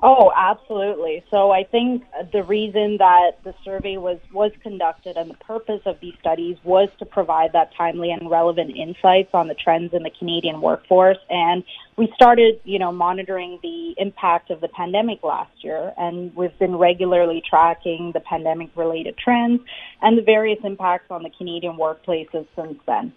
Oh, 0.00 0.30
absolutely. 0.36 1.24
So 1.28 1.50
I 1.50 1.64
think 1.64 2.04
the 2.32 2.44
reason 2.44 2.98
that 2.98 3.32
the 3.42 3.52
survey 3.64 3.96
was, 3.96 4.18
was 4.32 4.52
conducted 4.62 5.16
and 5.16 5.28
the 5.28 5.34
purpose 5.34 5.80
of 5.86 5.98
these 6.00 6.14
studies 6.20 6.56
was 6.62 6.88
to 7.00 7.04
provide 7.04 7.52
that 7.54 7.74
timely 7.76 8.12
and 8.12 8.30
relevant 8.30 8.76
insights 8.76 9.30
on 9.34 9.48
the 9.48 9.54
trends 9.54 9.92
in 9.92 10.04
the 10.04 10.10
Canadian 10.16 10.60
workforce. 10.60 11.18
And 11.28 11.64
we 11.98 12.08
started, 12.14 12.60
you 12.62 12.78
know, 12.78 12.92
monitoring 12.92 13.58
the 13.60 13.94
impact 13.98 14.50
of 14.50 14.60
the 14.60 14.68
pandemic 14.68 15.24
last 15.24 15.50
year 15.64 15.92
and 15.98 16.34
we've 16.36 16.56
been 16.60 16.76
regularly 16.76 17.42
tracking 17.46 18.12
the 18.14 18.20
pandemic 18.20 18.70
related 18.76 19.18
trends 19.18 19.60
and 20.00 20.16
the 20.16 20.22
various 20.22 20.60
impacts 20.62 21.10
on 21.10 21.24
the 21.24 21.30
Canadian 21.30 21.76
workplaces 21.76 22.46
since 22.54 22.78
then. 22.86 23.12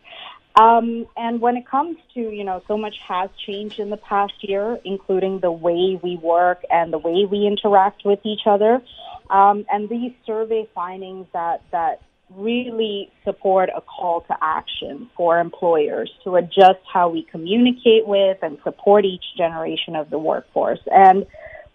Um, 0.59 1.05
and 1.15 1.39
when 1.39 1.55
it 1.57 1.65
comes 1.67 1.97
to, 2.15 2.19
you 2.19 2.43
know, 2.43 2.61
so 2.67 2.75
much 2.75 2.95
has 3.07 3.29
changed 3.45 3.79
in 3.79 3.91
the 3.91 3.97
past 3.97 4.33
year, 4.41 4.79
including 4.83 5.39
the 5.39 5.51
way 5.51 5.99
we 6.01 6.17
work 6.17 6.63
and 6.69 6.91
the 6.91 6.97
way 6.97 7.25
we 7.25 7.45
interact 7.45 8.03
with 8.03 8.19
each 8.25 8.41
other. 8.47 8.81
Um, 9.29 9.63
and 9.71 9.87
these 9.87 10.11
survey 10.25 10.67
findings 10.73 11.27
that, 11.33 11.61
that 11.71 12.01
really 12.35 13.11
support 13.23 13.69
a 13.75 13.81
call 13.81 14.21
to 14.21 14.37
action 14.41 15.09
for 15.15 15.39
employers 15.39 16.11
to 16.23 16.35
adjust 16.35 16.79
how 16.91 17.09
we 17.09 17.23
communicate 17.23 18.07
with 18.07 18.37
and 18.41 18.57
support 18.63 19.05
each 19.05 19.23
generation 19.37 19.95
of 19.95 20.09
the 20.09 20.17
workforce. 20.17 20.79
And 20.91 21.25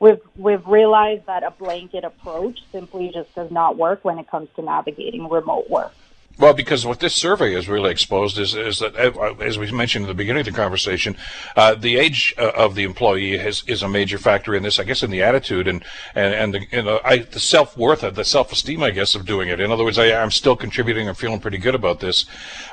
we've, 0.01 0.21
we've 0.37 0.67
realized 0.67 1.27
that 1.27 1.43
a 1.43 1.51
blanket 1.51 2.05
approach 2.05 2.59
simply 2.73 3.11
just 3.13 3.35
does 3.35 3.51
not 3.51 3.77
work 3.77 4.05
when 4.05 4.19
it 4.19 4.31
comes 4.31 4.49
to 4.57 4.63
navigating 4.63 5.29
remote 5.29 5.69
work. 5.71 5.93
Well, 6.39 6.53
because 6.53 6.85
what 6.85 7.01
this 7.01 7.15
survey 7.15 7.55
has 7.55 7.67
really 7.67 7.91
exposed 7.91 8.39
is, 8.39 8.55
is 8.55 8.81
that, 8.81 8.95
uh, 8.95 9.35
as 9.41 9.59
we 9.59 9.71
mentioned 9.73 10.05
in 10.05 10.09
the 10.09 10.15
beginning 10.15 10.41
of 10.41 10.47
the 10.47 10.53
conversation, 10.53 11.17
uh, 11.57 11.75
the 11.75 11.97
age 11.97 12.35
uh, 12.37 12.53
of 12.55 12.75
the 12.75 12.83
employee 12.85 13.39
has, 13.39 13.65
is 13.67 13.83
a 13.83 13.89
major 13.89 14.19
factor 14.19 14.55
in 14.55 14.63
this. 14.63 14.79
I 14.79 14.85
guess 14.85 15.03
in 15.03 15.11
the 15.11 15.23
attitude 15.23 15.67
and 15.67 15.83
and 16.15 16.35
and 16.35 16.55
the, 16.55 16.67
you 16.71 16.83
know, 16.83 17.01
I, 17.03 17.19
the 17.19 17.41
self 17.41 17.79
worth, 17.79 18.03
of 18.03 18.17
the 18.17 18.25
self 18.25 18.53
esteem, 18.53 18.83
I 18.83 18.91
guess, 18.91 19.15
of 19.15 19.25
doing 19.25 19.49
it. 19.49 19.61
In 19.61 19.73
other 19.73 19.83
words, 19.83 19.99
I, 19.99 20.09
am 20.09 20.31
still 20.31 20.57
contributing. 20.57 21.09
I'm 21.09 21.15
feeling 21.15 21.41
pretty 21.41 21.57
good 21.57 21.75
about 21.75 22.01
this. 22.01 22.27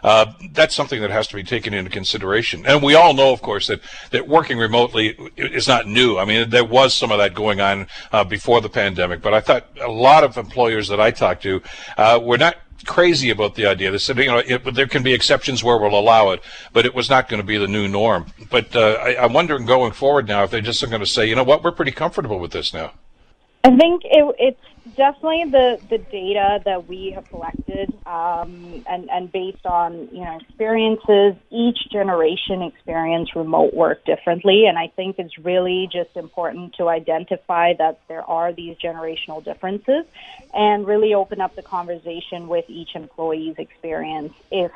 Uh, 0.03 0.33
that's 0.51 0.75
something 0.75 0.99
that 1.01 1.11
has 1.11 1.27
to 1.27 1.35
be 1.35 1.43
taken 1.43 1.73
into 1.73 1.89
consideration. 1.89 2.65
And 2.65 2.83
we 2.83 2.95
all 2.95 3.13
know, 3.13 3.31
of 3.31 3.41
course, 3.41 3.67
that 3.67 3.79
that 4.11 4.27
working 4.27 4.57
remotely 4.57 5.15
is 5.37 5.69
not 5.69 5.87
new. 5.87 6.17
I 6.17 6.25
mean, 6.25 6.49
there 6.49 6.65
was 6.65 6.93
some 6.93 7.13
of 7.13 7.17
that 7.19 7.33
going 7.33 7.61
on 7.61 7.87
uh, 8.11 8.25
before 8.25 8.59
the 8.59 8.69
pandemic, 8.69 9.21
but 9.21 9.33
I 9.33 9.39
thought 9.39 9.67
a 9.79 9.89
lot 9.89 10.25
of 10.25 10.37
employers 10.37 10.89
that 10.89 10.99
I 10.99 11.11
talked 11.11 11.43
to 11.43 11.61
uh, 11.97 12.19
were 12.21 12.37
not 12.37 12.57
crazy 12.85 13.29
about 13.29 13.55
the 13.55 13.65
idea. 13.65 13.91
They 13.91 13.97
said, 13.97 14.17
you 14.17 14.25
know, 14.25 14.37
it, 14.37 14.75
there 14.75 14.87
can 14.87 15.03
be 15.03 15.13
exceptions 15.13 15.63
where 15.63 15.77
we'll 15.77 15.97
allow 15.97 16.31
it, 16.31 16.41
but 16.71 16.85
it 16.85 16.93
was 16.93 17.09
not 17.09 17.29
going 17.29 17.41
to 17.41 17.45
be 17.45 17.57
the 17.57 17.67
new 17.67 17.87
norm. 17.87 18.27
But 18.49 18.75
uh, 18.75 18.97
I, 19.01 19.25
am 19.25 19.33
wondering 19.33 19.65
going 19.65 19.91
forward 19.91 20.27
now 20.27 20.43
if 20.43 20.51
they're 20.51 20.61
just 20.61 20.81
going 20.87 20.99
to 20.99 21.05
say, 21.05 21.27
you 21.27 21.35
know 21.35 21.43
what, 21.43 21.63
we're 21.63 21.71
pretty 21.71 21.91
comfortable 21.91 22.39
with 22.39 22.51
this 22.51 22.73
now. 22.73 22.91
I 23.65 23.77
think 23.77 24.01
it, 24.03 24.35
it's 24.39 24.95
definitely 24.97 25.45
the, 25.49 25.79
the 25.89 25.97
data 25.97 26.61
that 26.65 26.85
we 26.89 27.11
have 27.11 27.29
collected, 27.29 27.93
um, 28.05 28.83
and 28.89 29.09
and 29.09 29.31
based 29.31 29.65
on 29.65 30.09
you 30.11 30.19
know 30.19 30.37
experiences, 30.41 31.35
each 31.49 31.77
generation 31.89 32.61
experience 32.61 33.33
remote 33.37 33.73
work 33.73 34.03
differently, 34.03 34.65
and 34.67 34.77
I 34.77 34.87
think 34.97 35.17
it's 35.17 35.37
really 35.37 35.87
just 35.89 36.17
important 36.17 36.73
to 36.75 36.89
identify 36.89 37.73
that 37.75 38.01
there 38.09 38.23
are 38.23 38.51
these 38.51 38.75
generational 38.83 39.41
differences, 39.41 40.03
and 40.53 40.85
really 40.85 41.13
open 41.13 41.39
up 41.39 41.55
the 41.55 41.63
conversation 41.63 42.49
with 42.49 42.65
each 42.67 42.95
employee's 42.95 43.55
experience. 43.59 44.33
If 44.51 44.73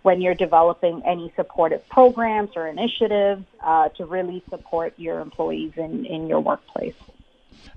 when 0.00 0.22
you're 0.22 0.34
developing 0.34 1.02
any 1.04 1.30
supportive 1.36 1.86
programs 1.90 2.52
or 2.56 2.66
initiatives 2.68 3.44
uh, 3.62 3.90
to 3.90 4.06
really 4.06 4.42
support 4.48 4.94
your 4.96 5.20
employees 5.20 5.72
in, 5.76 6.06
in 6.06 6.26
your 6.26 6.40
workplace 6.40 6.94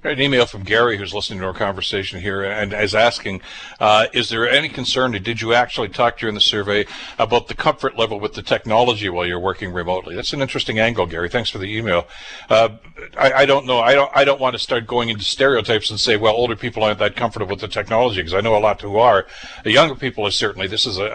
an 0.03 0.19
email 0.19 0.45
from 0.45 0.63
Gary, 0.63 0.97
who's 0.97 1.13
listening 1.13 1.39
to 1.39 1.45
our 1.45 1.53
conversation 1.53 2.19
here, 2.19 2.43
and 2.43 2.73
is 2.73 2.93
asking, 2.93 3.41
uh, 3.79 4.07
is 4.13 4.29
there 4.29 4.49
any 4.49 4.69
concern? 4.69 5.15
or 5.15 5.19
Did 5.19 5.41
you 5.41 5.53
actually 5.53 5.89
talk 5.89 6.17
during 6.17 6.35
the 6.35 6.41
survey 6.41 6.85
about 7.17 7.47
the 7.47 7.53
comfort 7.53 7.97
level 7.97 8.19
with 8.19 8.33
the 8.33 8.41
technology 8.41 9.09
while 9.09 9.25
you're 9.25 9.39
working 9.39 9.71
remotely? 9.71 10.15
That's 10.15 10.33
an 10.33 10.41
interesting 10.41 10.79
angle, 10.79 11.05
Gary. 11.05 11.29
Thanks 11.29 11.49
for 11.49 11.57
the 11.57 11.75
email. 11.77 12.07
Uh, 12.49 12.69
I, 13.17 13.33
I, 13.33 13.45
don't 13.45 13.65
know. 13.65 13.79
I 13.79 13.93
don't. 13.93 14.11
I 14.15 14.23
don't 14.23 14.39
want 14.39 14.53
to 14.53 14.59
start 14.59 14.87
going 14.87 15.09
into 15.09 15.23
stereotypes 15.23 15.89
and 15.89 15.99
say, 15.99 16.17
well, 16.17 16.33
older 16.33 16.55
people 16.55 16.83
aren't 16.83 16.99
that 16.99 17.15
comfortable 17.15 17.51
with 17.51 17.61
the 17.61 17.67
technology, 17.67 18.17
because 18.17 18.33
I 18.33 18.41
know 18.41 18.55
a 18.55 18.59
lot 18.59 18.81
who 18.81 18.97
are. 18.97 19.25
The 19.63 19.71
younger 19.71 19.95
people 19.95 20.25
are 20.27 20.31
certainly. 20.31 20.67
This 20.67 20.85
is 20.85 20.97
a, 20.97 21.05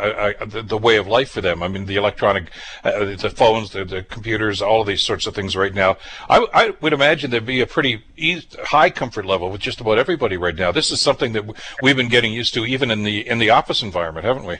a, 0.40 0.44
a 0.44 0.62
the, 0.62 0.78
way 0.78 0.96
of 0.96 1.06
life 1.06 1.30
for 1.30 1.40
them. 1.40 1.62
I 1.62 1.68
mean, 1.68 1.86
the 1.86 1.96
electronic, 1.96 2.50
uh, 2.84 3.16
the 3.16 3.30
phones, 3.30 3.70
the, 3.70 3.84
the, 3.84 4.02
computers, 4.02 4.62
all 4.62 4.80
of 4.80 4.86
these 4.86 5.02
sorts 5.02 5.26
of 5.26 5.34
things 5.34 5.56
right 5.56 5.74
now. 5.74 5.96
I, 6.28 6.46
I 6.54 6.74
would 6.80 6.92
imagine 6.92 7.30
there'd 7.30 7.44
be 7.44 7.60
a 7.60 7.66
pretty 7.66 8.04
easy, 8.16 8.46
high 8.64 8.77
comfort 8.88 9.26
level 9.26 9.50
with 9.50 9.60
just 9.60 9.80
about 9.80 9.98
everybody 9.98 10.36
right 10.36 10.54
now. 10.54 10.72
This 10.72 10.90
is 10.90 11.00
something 11.00 11.32
that 11.32 11.44
we've 11.82 11.96
been 11.96 12.08
getting 12.08 12.32
used 12.32 12.54
to 12.54 12.64
even 12.64 12.90
in 12.90 13.02
the 13.02 13.26
in 13.26 13.38
the 13.38 13.50
office 13.50 13.82
environment, 13.82 14.24
haven't 14.24 14.44
we? 14.44 14.58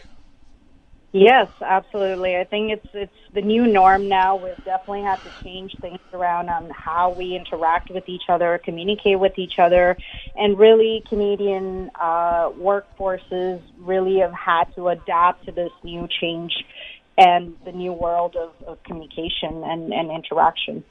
Yes, 1.13 1.49
absolutely. 1.63 2.37
I 2.37 2.45
think 2.45 2.71
it's 2.71 2.87
it's 2.93 3.13
the 3.33 3.41
new 3.41 3.67
norm 3.67 4.09
now. 4.09 4.37
We've 4.37 4.63
definitely 4.65 5.03
had 5.03 5.23
to 5.23 5.31
change 5.43 5.75
things 5.81 6.01
around 6.13 6.51
on 6.51 6.69
how 6.71 7.11
we 7.11 7.35
interact 7.35 7.91
with 7.91 8.09
each 8.09 8.25
other, 8.29 8.61
communicate 8.63 9.19
with 9.19 9.39
each 9.39 9.59
other, 9.59 9.97
and 10.37 10.59
really 10.59 11.03
Canadian 11.09 11.91
uh, 11.99 12.51
workforces 12.51 13.63
really 13.79 14.19
have 14.19 14.35
had 14.35 14.65
to 14.75 14.89
adapt 14.89 15.47
to 15.47 15.53
this 15.53 15.73
new 15.83 16.07
change 16.21 16.53
and 17.17 17.57
the 17.65 17.73
new 17.73 17.93
world 17.93 18.37
of, 18.37 18.53
of 18.67 18.83
communication 18.85 19.65
and, 19.65 19.93
and 19.93 20.11
interaction 20.11 20.85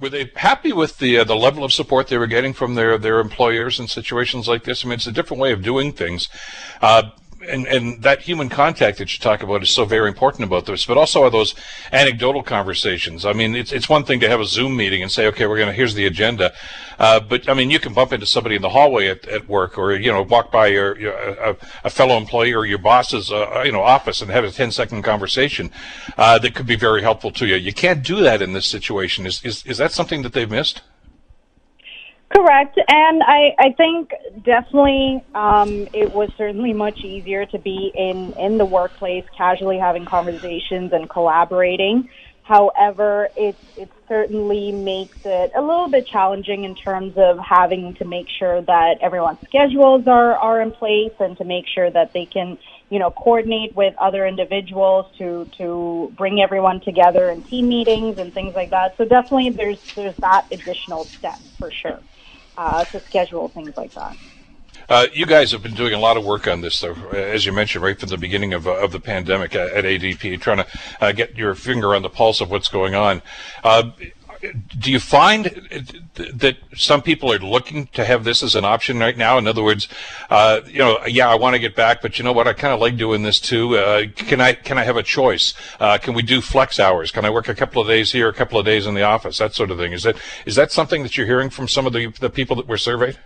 were 0.00 0.08
they 0.08 0.30
happy 0.36 0.72
with 0.72 0.98
the 0.98 1.18
uh, 1.18 1.24
the 1.24 1.36
level 1.36 1.64
of 1.64 1.72
support 1.72 2.08
they 2.08 2.18
were 2.18 2.26
getting 2.26 2.52
from 2.52 2.74
their 2.74 2.98
their 2.98 3.20
employers 3.20 3.78
in 3.78 3.88
situations 3.88 4.48
like 4.48 4.64
this? 4.64 4.84
I 4.84 4.88
mean, 4.88 4.94
it's 4.94 5.06
a 5.06 5.12
different 5.12 5.40
way 5.40 5.52
of 5.52 5.62
doing 5.62 5.92
things. 5.92 6.28
Uh, 6.80 7.10
and, 7.48 7.66
and 7.66 8.02
that 8.02 8.22
human 8.22 8.48
contact 8.48 8.98
that 8.98 9.12
you 9.12 9.20
talk 9.20 9.42
about 9.42 9.62
is 9.62 9.70
so 9.70 9.84
very 9.84 10.08
important 10.08 10.44
about 10.44 10.66
this, 10.66 10.86
but 10.86 10.96
also 10.96 11.22
are 11.22 11.30
those 11.30 11.54
anecdotal 11.92 12.42
conversations. 12.42 13.24
I 13.24 13.32
mean, 13.32 13.54
it's 13.54 13.72
it's 13.72 13.88
one 13.88 14.04
thing 14.04 14.20
to 14.20 14.28
have 14.28 14.40
a 14.40 14.44
Zoom 14.44 14.76
meeting 14.76 15.02
and 15.02 15.10
say, 15.10 15.26
okay, 15.28 15.46
we're 15.46 15.58
gonna 15.58 15.72
here's 15.72 15.94
the 15.94 16.06
agenda, 16.06 16.52
uh, 16.98 17.20
but 17.20 17.48
I 17.48 17.54
mean, 17.54 17.70
you 17.70 17.80
can 17.80 17.92
bump 17.92 18.12
into 18.12 18.26
somebody 18.26 18.56
in 18.56 18.62
the 18.62 18.70
hallway 18.70 19.08
at, 19.08 19.26
at 19.28 19.48
work, 19.48 19.78
or 19.78 19.92
you 19.92 20.12
know, 20.12 20.22
walk 20.22 20.50
by 20.50 20.68
your, 20.68 20.98
your 20.98 21.12
a, 21.12 21.56
a, 21.84 21.90
fellow 21.90 22.16
employee 22.16 22.54
or 22.54 22.64
your 22.64 22.78
boss's 22.78 23.30
uh, 23.32 23.62
you 23.64 23.72
know 23.72 23.82
office 23.82 24.22
and 24.22 24.30
have 24.30 24.44
a 24.44 24.50
10 24.50 24.70
second 24.70 25.02
conversation 25.02 25.70
uh, 26.16 26.38
that 26.38 26.54
could 26.54 26.66
be 26.66 26.76
very 26.76 27.02
helpful 27.02 27.30
to 27.32 27.46
you. 27.46 27.56
You 27.56 27.72
can't 27.72 28.02
do 28.02 28.20
that 28.22 28.42
in 28.42 28.52
this 28.52 28.66
situation. 28.66 29.26
Is 29.26 29.42
is 29.44 29.64
is 29.66 29.78
that 29.78 29.92
something 29.92 30.22
that 30.22 30.32
they've 30.32 30.50
missed? 30.50 30.82
Correct, 32.32 32.76
and 32.88 33.22
I, 33.22 33.54
I 33.58 33.72
think 33.76 34.10
definitely 34.44 35.24
um, 35.34 35.86
it 35.92 36.10
was 36.10 36.30
certainly 36.36 36.72
much 36.72 36.98
easier 37.04 37.46
to 37.46 37.58
be 37.60 37.92
in 37.94 38.32
in 38.36 38.58
the 38.58 38.64
workplace, 38.64 39.24
casually 39.36 39.78
having 39.78 40.04
conversations 40.04 40.90
and 40.92 41.08
collaborating. 41.08 42.08
However, 42.42 43.28
it 43.36 43.56
it 43.76 43.88
certainly 44.08 44.72
makes 44.72 45.16
it 45.24 45.52
a 45.56 45.60
little 45.60 45.88
bit 45.88 46.06
challenging 46.10 46.64
in 46.64 46.74
terms 46.74 47.12
of 47.16 47.38
having 47.38 47.94
to 47.98 48.04
make 48.04 48.26
sure 48.38 48.62
that 48.62 48.94
everyone's 49.00 49.38
schedules 49.44 50.02
are 50.08 50.36
are 50.36 50.60
in 50.60 50.72
place 50.72 51.12
and 51.20 51.36
to 51.38 51.44
make 51.44 51.66
sure 51.72 51.90
that 51.92 52.10
they 52.14 52.26
can 52.32 52.58
you 52.88 52.98
know 52.98 53.12
coordinate 53.12 53.76
with 53.76 53.94
other 54.00 54.26
individuals 54.26 55.06
to 55.18 55.48
to 55.58 56.12
bring 56.18 56.40
everyone 56.42 56.80
together 56.84 57.30
in 57.30 57.44
team 57.44 57.68
meetings 57.68 58.16
and 58.18 58.34
things 58.34 58.54
like 58.56 58.70
that. 58.70 58.92
So 58.98 59.04
definitely 59.04 59.50
there's 59.56 59.78
there's 59.94 60.16
that 60.20 60.42
additional 60.50 61.08
step 61.18 61.38
for 61.60 61.70
sure 61.80 62.00
uh, 62.56 62.84
to 62.86 63.00
schedule 63.00 63.48
things 63.48 63.76
like 63.76 63.92
that. 63.94 64.16
Uh, 64.88 65.06
you 65.12 65.24
guys 65.24 65.50
have 65.52 65.62
been 65.62 65.74
doing 65.74 65.94
a 65.94 65.98
lot 65.98 66.16
of 66.16 66.24
work 66.24 66.46
on 66.46 66.60
this, 66.60 66.80
though, 66.80 66.94
as 67.12 67.46
you 67.46 67.52
mentioned, 67.52 67.82
right 67.82 67.98
from 67.98 68.10
the 68.10 68.18
beginning 68.18 68.52
of, 68.52 68.66
uh, 68.66 68.76
of 68.76 68.92
the 68.92 69.00
pandemic 69.00 69.54
at, 69.54 69.84
ADP, 69.84 70.40
trying 70.40 70.58
to 70.58 70.66
uh, 71.00 71.12
get 71.12 71.36
your 71.36 71.54
finger 71.54 71.94
on 71.94 72.02
the 72.02 72.10
pulse 72.10 72.40
of 72.40 72.50
what's 72.50 72.68
going 72.68 72.94
on. 72.94 73.22
Do 74.78 74.92
you 74.92 75.00
find 75.00 75.44
that 76.14 76.56
some 76.74 77.02
people 77.02 77.32
are 77.32 77.38
looking 77.38 77.86
to 77.88 78.04
have 78.04 78.24
this 78.24 78.42
as 78.42 78.54
an 78.54 78.64
option 78.64 78.98
right 78.98 79.16
now? 79.16 79.38
In 79.38 79.46
other 79.46 79.62
words, 79.62 79.88
uh, 80.30 80.60
you 80.66 80.78
know, 80.78 80.98
yeah, 81.06 81.28
I 81.28 81.34
want 81.34 81.54
to 81.54 81.58
get 81.58 81.74
back, 81.74 82.02
but 82.02 82.18
you 82.18 82.24
know 82.24 82.32
what? 82.32 82.46
I 82.46 82.52
kind 82.52 82.74
of 82.74 82.80
like 82.80 82.96
doing 82.96 83.22
this 83.22 83.40
too. 83.40 83.76
Uh, 83.76 84.06
can 84.14 84.40
I 84.40 84.52
can 84.52 84.78
I 84.78 84.84
have 84.84 84.96
a 84.96 85.02
choice? 85.02 85.54
Uh, 85.80 85.98
can 85.98 86.14
we 86.14 86.22
do 86.22 86.40
flex 86.40 86.78
hours? 86.78 87.10
Can 87.10 87.24
I 87.24 87.30
work 87.30 87.48
a 87.48 87.54
couple 87.54 87.80
of 87.80 87.88
days 87.88 88.12
here, 88.12 88.28
a 88.28 88.34
couple 88.34 88.58
of 88.58 88.64
days 88.64 88.86
in 88.86 88.94
the 88.94 89.02
office? 89.02 89.38
That 89.38 89.54
sort 89.54 89.70
of 89.70 89.78
thing. 89.78 89.92
Is 89.92 90.02
that 90.02 90.16
is 90.46 90.56
that 90.56 90.72
something 90.72 91.02
that 91.02 91.16
you're 91.16 91.26
hearing 91.26 91.50
from 91.50 91.68
some 91.68 91.86
of 91.86 91.92
the 91.92 92.08
the 92.20 92.30
people 92.30 92.56
that 92.56 92.66
were 92.66 92.78
surveyed? 92.78 93.18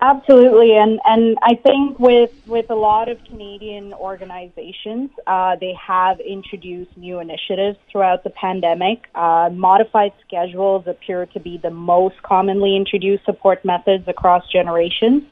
Absolutely, 0.00 0.76
and 0.76 1.00
and 1.04 1.36
I 1.42 1.56
think 1.56 1.98
with 1.98 2.30
with 2.46 2.70
a 2.70 2.74
lot 2.76 3.08
of 3.08 3.18
Canadian 3.24 3.92
organizations, 3.94 5.10
uh, 5.26 5.56
they 5.60 5.74
have 5.74 6.20
introduced 6.20 6.96
new 6.96 7.18
initiatives 7.18 7.76
throughout 7.90 8.22
the 8.22 8.30
pandemic. 8.30 9.08
Uh, 9.16 9.50
modified 9.52 10.12
schedules 10.24 10.84
appear 10.86 11.26
to 11.26 11.40
be 11.40 11.58
the 11.58 11.70
most 11.70 12.22
commonly 12.22 12.76
introduced 12.76 13.24
support 13.24 13.64
methods 13.64 14.06
across 14.06 14.44
generations, 14.52 15.24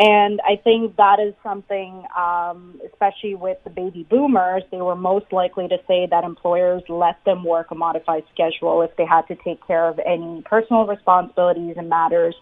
and 0.00 0.40
I 0.48 0.56
think 0.56 0.96
that 0.96 1.20
is 1.20 1.34
something, 1.42 2.06
um, 2.16 2.80
especially 2.90 3.34
with 3.34 3.62
the 3.64 3.70
baby 3.70 4.06
boomers, 4.08 4.62
they 4.70 4.80
were 4.80 4.96
most 4.96 5.30
likely 5.30 5.68
to 5.68 5.76
say 5.86 6.06
that 6.06 6.24
employers 6.24 6.82
let 6.88 7.22
them 7.24 7.44
work 7.44 7.70
a 7.70 7.74
modified 7.74 8.24
schedule 8.32 8.80
if 8.80 8.96
they 8.96 9.04
had 9.04 9.28
to 9.28 9.34
take 9.36 9.66
care 9.66 9.86
of 9.86 9.98
any 9.98 10.40
personal 10.40 10.86
responsibilities 10.86 11.74
and 11.76 11.90
matters 11.90 12.34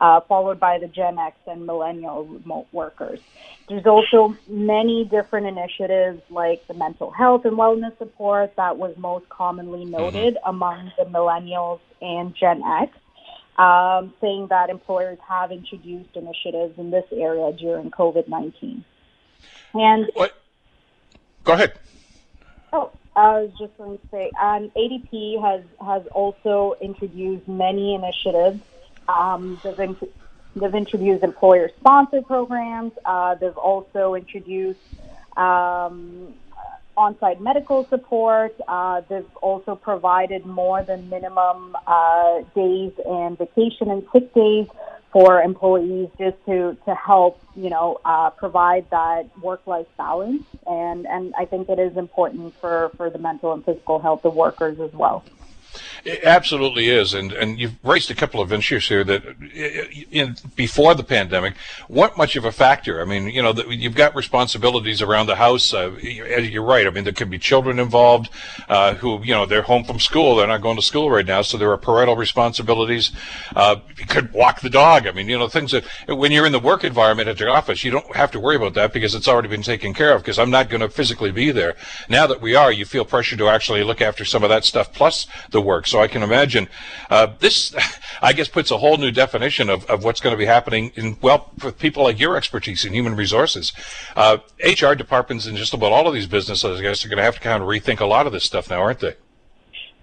uh, 0.00 0.20
followed 0.20 0.60
by 0.60 0.78
the 0.78 0.86
Gen 0.86 1.18
X 1.18 1.36
and 1.48 1.66
millennial 1.66 2.26
remote 2.26 2.68
workers. 2.70 3.18
There's 3.68 3.86
also 3.86 4.36
many 4.48 5.04
different 5.04 5.46
initiatives 5.48 6.22
like 6.30 6.64
the 6.68 6.74
mental 6.74 7.10
health 7.10 7.44
and 7.44 7.56
wellness 7.56 7.98
support 7.98 8.54
that 8.54 8.76
was 8.78 8.96
most 8.96 9.28
commonly 9.28 9.80
mm-hmm. 9.80 9.90
noted 9.90 10.38
among 10.46 10.92
the 10.96 11.06
millennials 11.06 11.80
and 12.00 12.34
Gen 12.36 12.62
X, 12.64 12.96
um, 13.60 14.14
saying 14.20 14.46
that 14.48 14.70
employers 14.70 15.18
have 15.28 15.52
introduced 15.52 16.16
initiatives 16.16 16.78
in 16.78 16.90
this 16.90 17.04
area 17.12 17.52
during 17.52 17.90
COVID 17.90 18.26
19. 18.26 18.84
And 19.74 20.10
what? 20.14 20.34
Go 21.44 21.52
ahead. 21.52 21.72
Oh, 22.72 22.90
I 23.14 23.40
was 23.40 23.50
just 23.58 23.76
going 23.76 23.98
to 23.98 24.04
say, 24.10 24.30
um, 24.40 24.70
ADP 24.76 25.42
has 25.42 25.62
has 25.84 26.06
also 26.08 26.76
introduced 26.80 27.46
many 27.46 27.94
initiatives 27.94 28.60
um, 29.08 29.60
they've, 29.62 29.96
they've, 30.56 30.74
introduced 30.74 31.24
employer-sponsored 31.24 32.26
programs. 32.26 32.92
Uh, 33.04 33.34
they've 33.34 33.56
also 33.56 34.14
introduced 34.14 34.80
um, 35.36 36.32
on-site 37.00 37.40
medical 37.40 37.80
support. 37.88 38.54
Uh, 38.68 39.00
they've 39.08 39.34
also 39.48 39.72
provided 39.74 40.44
more 40.44 40.80
than 40.90 41.08
minimum 41.16 41.58
uh, 41.86 42.40
days 42.54 42.92
and 43.06 43.38
vacation 43.44 43.86
and 43.94 44.02
sick 44.12 44.26
days 44.34 44.66
for 45.12 45.40
employees 45.50 46.08
just 46.18 46.36
to, 46.46 46.76
to 46.86 46.94
help, 46.94 47.34
you 47.56 47.70
know, 47.74 47.98
uh, 48.04 48.28
provide 48.42 48.84
that 48.90 49.22
work-life 49.42 49.90
balance. 49.96 50.44
And, 50.66 51.06
and 51.06 51.34
I 51.42 51.44
think 51.46 51.68
it 51.68 51.80
is 51.88 51.96
important 51.96 52.54
for, 52.60 52.92
for 52.96 53.10
the 53.10 53.18
mental 53.18 53.52
and 53.54 53.64
physical 53.64 53.98
health 53.98 54.24
of 54.24 54.34
workers 54.34 54.78
as 54.86 54.92
well. 54.92 55.24
It 56.04 56.24
absolutely 56.24 56.88
is, 56.88 57.12
and 57.12 57.32
and 57.32 57.58
you've 57.58 57.76
raised 57.84 58.10
a 58.10 58.14
couple 58.14 58.40
of 58.40 58.52
issues 58.52 58.88
here 58.88 59.04
that, 59.04 59.22
in, 60.10 60.36
before 60.56 60.94
the 60.94 61.02
pandemic, 61.02 61.54
weren't 61.88 62.16
much 62.16 62.36
of 62.36 62.44
a 62.46 62.52
factor. 62.52 63.02
I 63.02 63.04
mean, 63.04 63.28
you 63.28 63.42
know, 63.42 63.52
the, 63.52 63.68
you've 63.68 63.94
got 63.94 64.14
responsibilities 64.14 65.02
around 65.02 65.26
the 65.26 65.36
house. 65.36 65.74
Uh, 65.74 65.96
you're 66.00 66.64
right. 66.64 66.86
I 66.86 66.90
mean, 66.90 67.04
there 67.04 67.12
could 67.12 67.28
be 67.28 67.38
children 67.38 67.78
involved 67.78 68.30
uh, 68.68 68.94
who, 68.94 69.22
you 69.22 69.34
know, 69.34 69.44
they're 69.44 69.62
home 69.62 69.84
from 69.84 69.98
school. 69.98 70.36
They're 70.36 70.46
not 70.46 70.62
going 70.62 70.76
to 70.76 70.82
school 70.82 71.10
right 71.10 71.26
now, 71.26 71.42
so 71.42 71.58
there 71.58 71.70
are 71.70 71.76
parental 71.76 72.16
responsibilities. 72.16 73.12
Uh, 73.54 73.76
you 73.98 74.06
could 74.06 74.32
walk 74.32 74.60
the 74.62 74.70
dog. 74.70 75.06
I 75.06 75.12
mean, 75.12 75.28
you 75.28 75.38
know, 75.38 75.48
things 75.48 75.72
that 75.72 75.84
when 76.08 76.32
you're 76.32 76.46
in 76.46 76.52
the 76.52 76.58
work 76.58 76.82
environment 76.82 77.28
at 77.28 77.40
your 77.40 77.50
office, 77.50 77.84
you 77.84 77.90
don't 77.90 78.16
have 78.16 78.30
to 78.30 78.40
worry 78.40 78.56
about 78.56 78.74
that 78.74 78.94
because 78.94 79.14
it's 79.14 79.28
already 79.28 79.48
been 79.48 79.62
taken 79.62 79.92
care 79.92 80.14
of. 80.14 80.22
Because 80.22 80.38
I'm 80.38 80.50
not 80.50 80.70
going 80.70 80.80
to 80.80 80.88
physically 80.88 81.30
be 81.30 81.50
there. 81.50 81.76
Now 82.08 82.26
that 82.26 82.40
we 82.40 82.54
are, 82.54 82.72
you 82.72 82.86
feel 82.86 83.04
pressure 83.04 83.36
to 83.36 83.48
actually 83.48 83.84
look 83.84 84.00
after 84.00 84.24
some 84.24 84.42
of 84.42 84.48
that 84.48 84.64
stuff 84.64 84.92
plus 84.94 85.26
the 85.50 85.60
work. 85.60 85.86
So 85.90 86.00
I 86.00 86.08
can 86.08 86.22
imagine 86.22 86.68
uh, 87.10 87.28
this, 87.38 87.74
I 88.22 88.32
guess, 88.32 88.48
puts 88.48 88.70
a 88.70 88.78
whole 88.78 88.96
new 88.96 89.10
definition 89.10 89.68
of, 89.68 89.84
of 89.86 90.04
what's 90.04 90.20
going 90.20 90.32
to 90.32 90.38
be 90.38 90.46
happening 90.46 90.92
in, 90.94 91.16
well, 91.20 91.50
for 91.58 91.72
people 91.72 92.04
like 92.04 92.18
your 92.18 92.36
expertise 92.36 92.84
in 92.84 92.92
human 92.92 93.16
resources. 93.16 93.72
Uh, 94.16 94.38
HR 94.64 94.94
departments 94.94 95.46
in 95.46 95.56
just 95.56 95.74
about 95.74 95.92
all 95.92 96.06
of 96.06 96.14
these 96.14 96.26
businesses, 96.26 96.78
I 96.78 96.82
guess, 96.82 97.04
are 97.04 97.08
going 97.08 97.18
to 97.18 97.24
have 97.24 97.36
to 97.36 97.40
kind 97.40 97.62
of 97.62 97.68
rethink 97.68 98.00
a 98.00 98.06
lot 98.06 98.26
of 98.26 98.32
this 98.32 98.44
stuff 98.44 98.70
now, 98.70 98.80
aren't 98.80 99.00
they? 99.00 99.16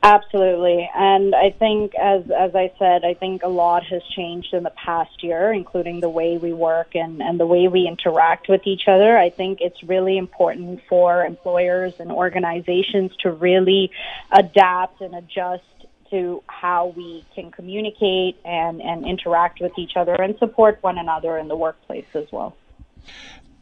Absolutely. 0.03 0.89
And 0.95 1.33
I 1.33 1.49
think, 1.49 1.95
as, 1.95 2.23
as 2.29 2.55
I 2.55 2.71
said, 2.77 3.03
I 3.03 3.15
think 3.15 3.41
a 3.43 3.47
lot 3.47 3.83
has 3.85 4.03
changed 4.15 4.53
in 4.53 4.63
the 4.63 4.69
past 4.71 5.23
year, 5.23 5.51
including 5.51 6.01
the 6.01 6.09
way 6.09 6.37
we 6.37 6.53
work 6.53 6.95
and, 6.95 7.21
and 7.21 7.39
the 7.39 7.47
way 7.47 7.67
we 7.67 7.87
interact 7.87 8.47
with 8.47 8.61
each 8.65 8.83
other. 8.87 9.17
I 9.17 9.31
think 9.31 9.59
it's 9.59 9.81
really 9.83 10.17
important 10.17 10.81
for 10.87 11.25
employers 11.25 11.93
and 11.99 12.11
organizations 12.11 13.11
to 13.21 13.31
really 13.31 13.91
adapt 14.31 15.01
and 15.01 15.15
adjust 15.15 15.63
to 16.11 16.43
how 16.47 16.93
we 16.95 17.25
can 17.33 17.51
communicate 17.51 18.39
and, 18.45 18.81
and 18.81 19.05
interact 19.05 19.61
with 19.61 19.73
each 19.77 19.95
other 19.95 20.13
and 20.13 20.37
support 20.37 20.79
one 20.81 20.97
another 20.97 21.37
in 21.37 21.47
the 21.47 21.55
workplace 21.55 22.07
as 22.13 22.25
well. 22.31 22.55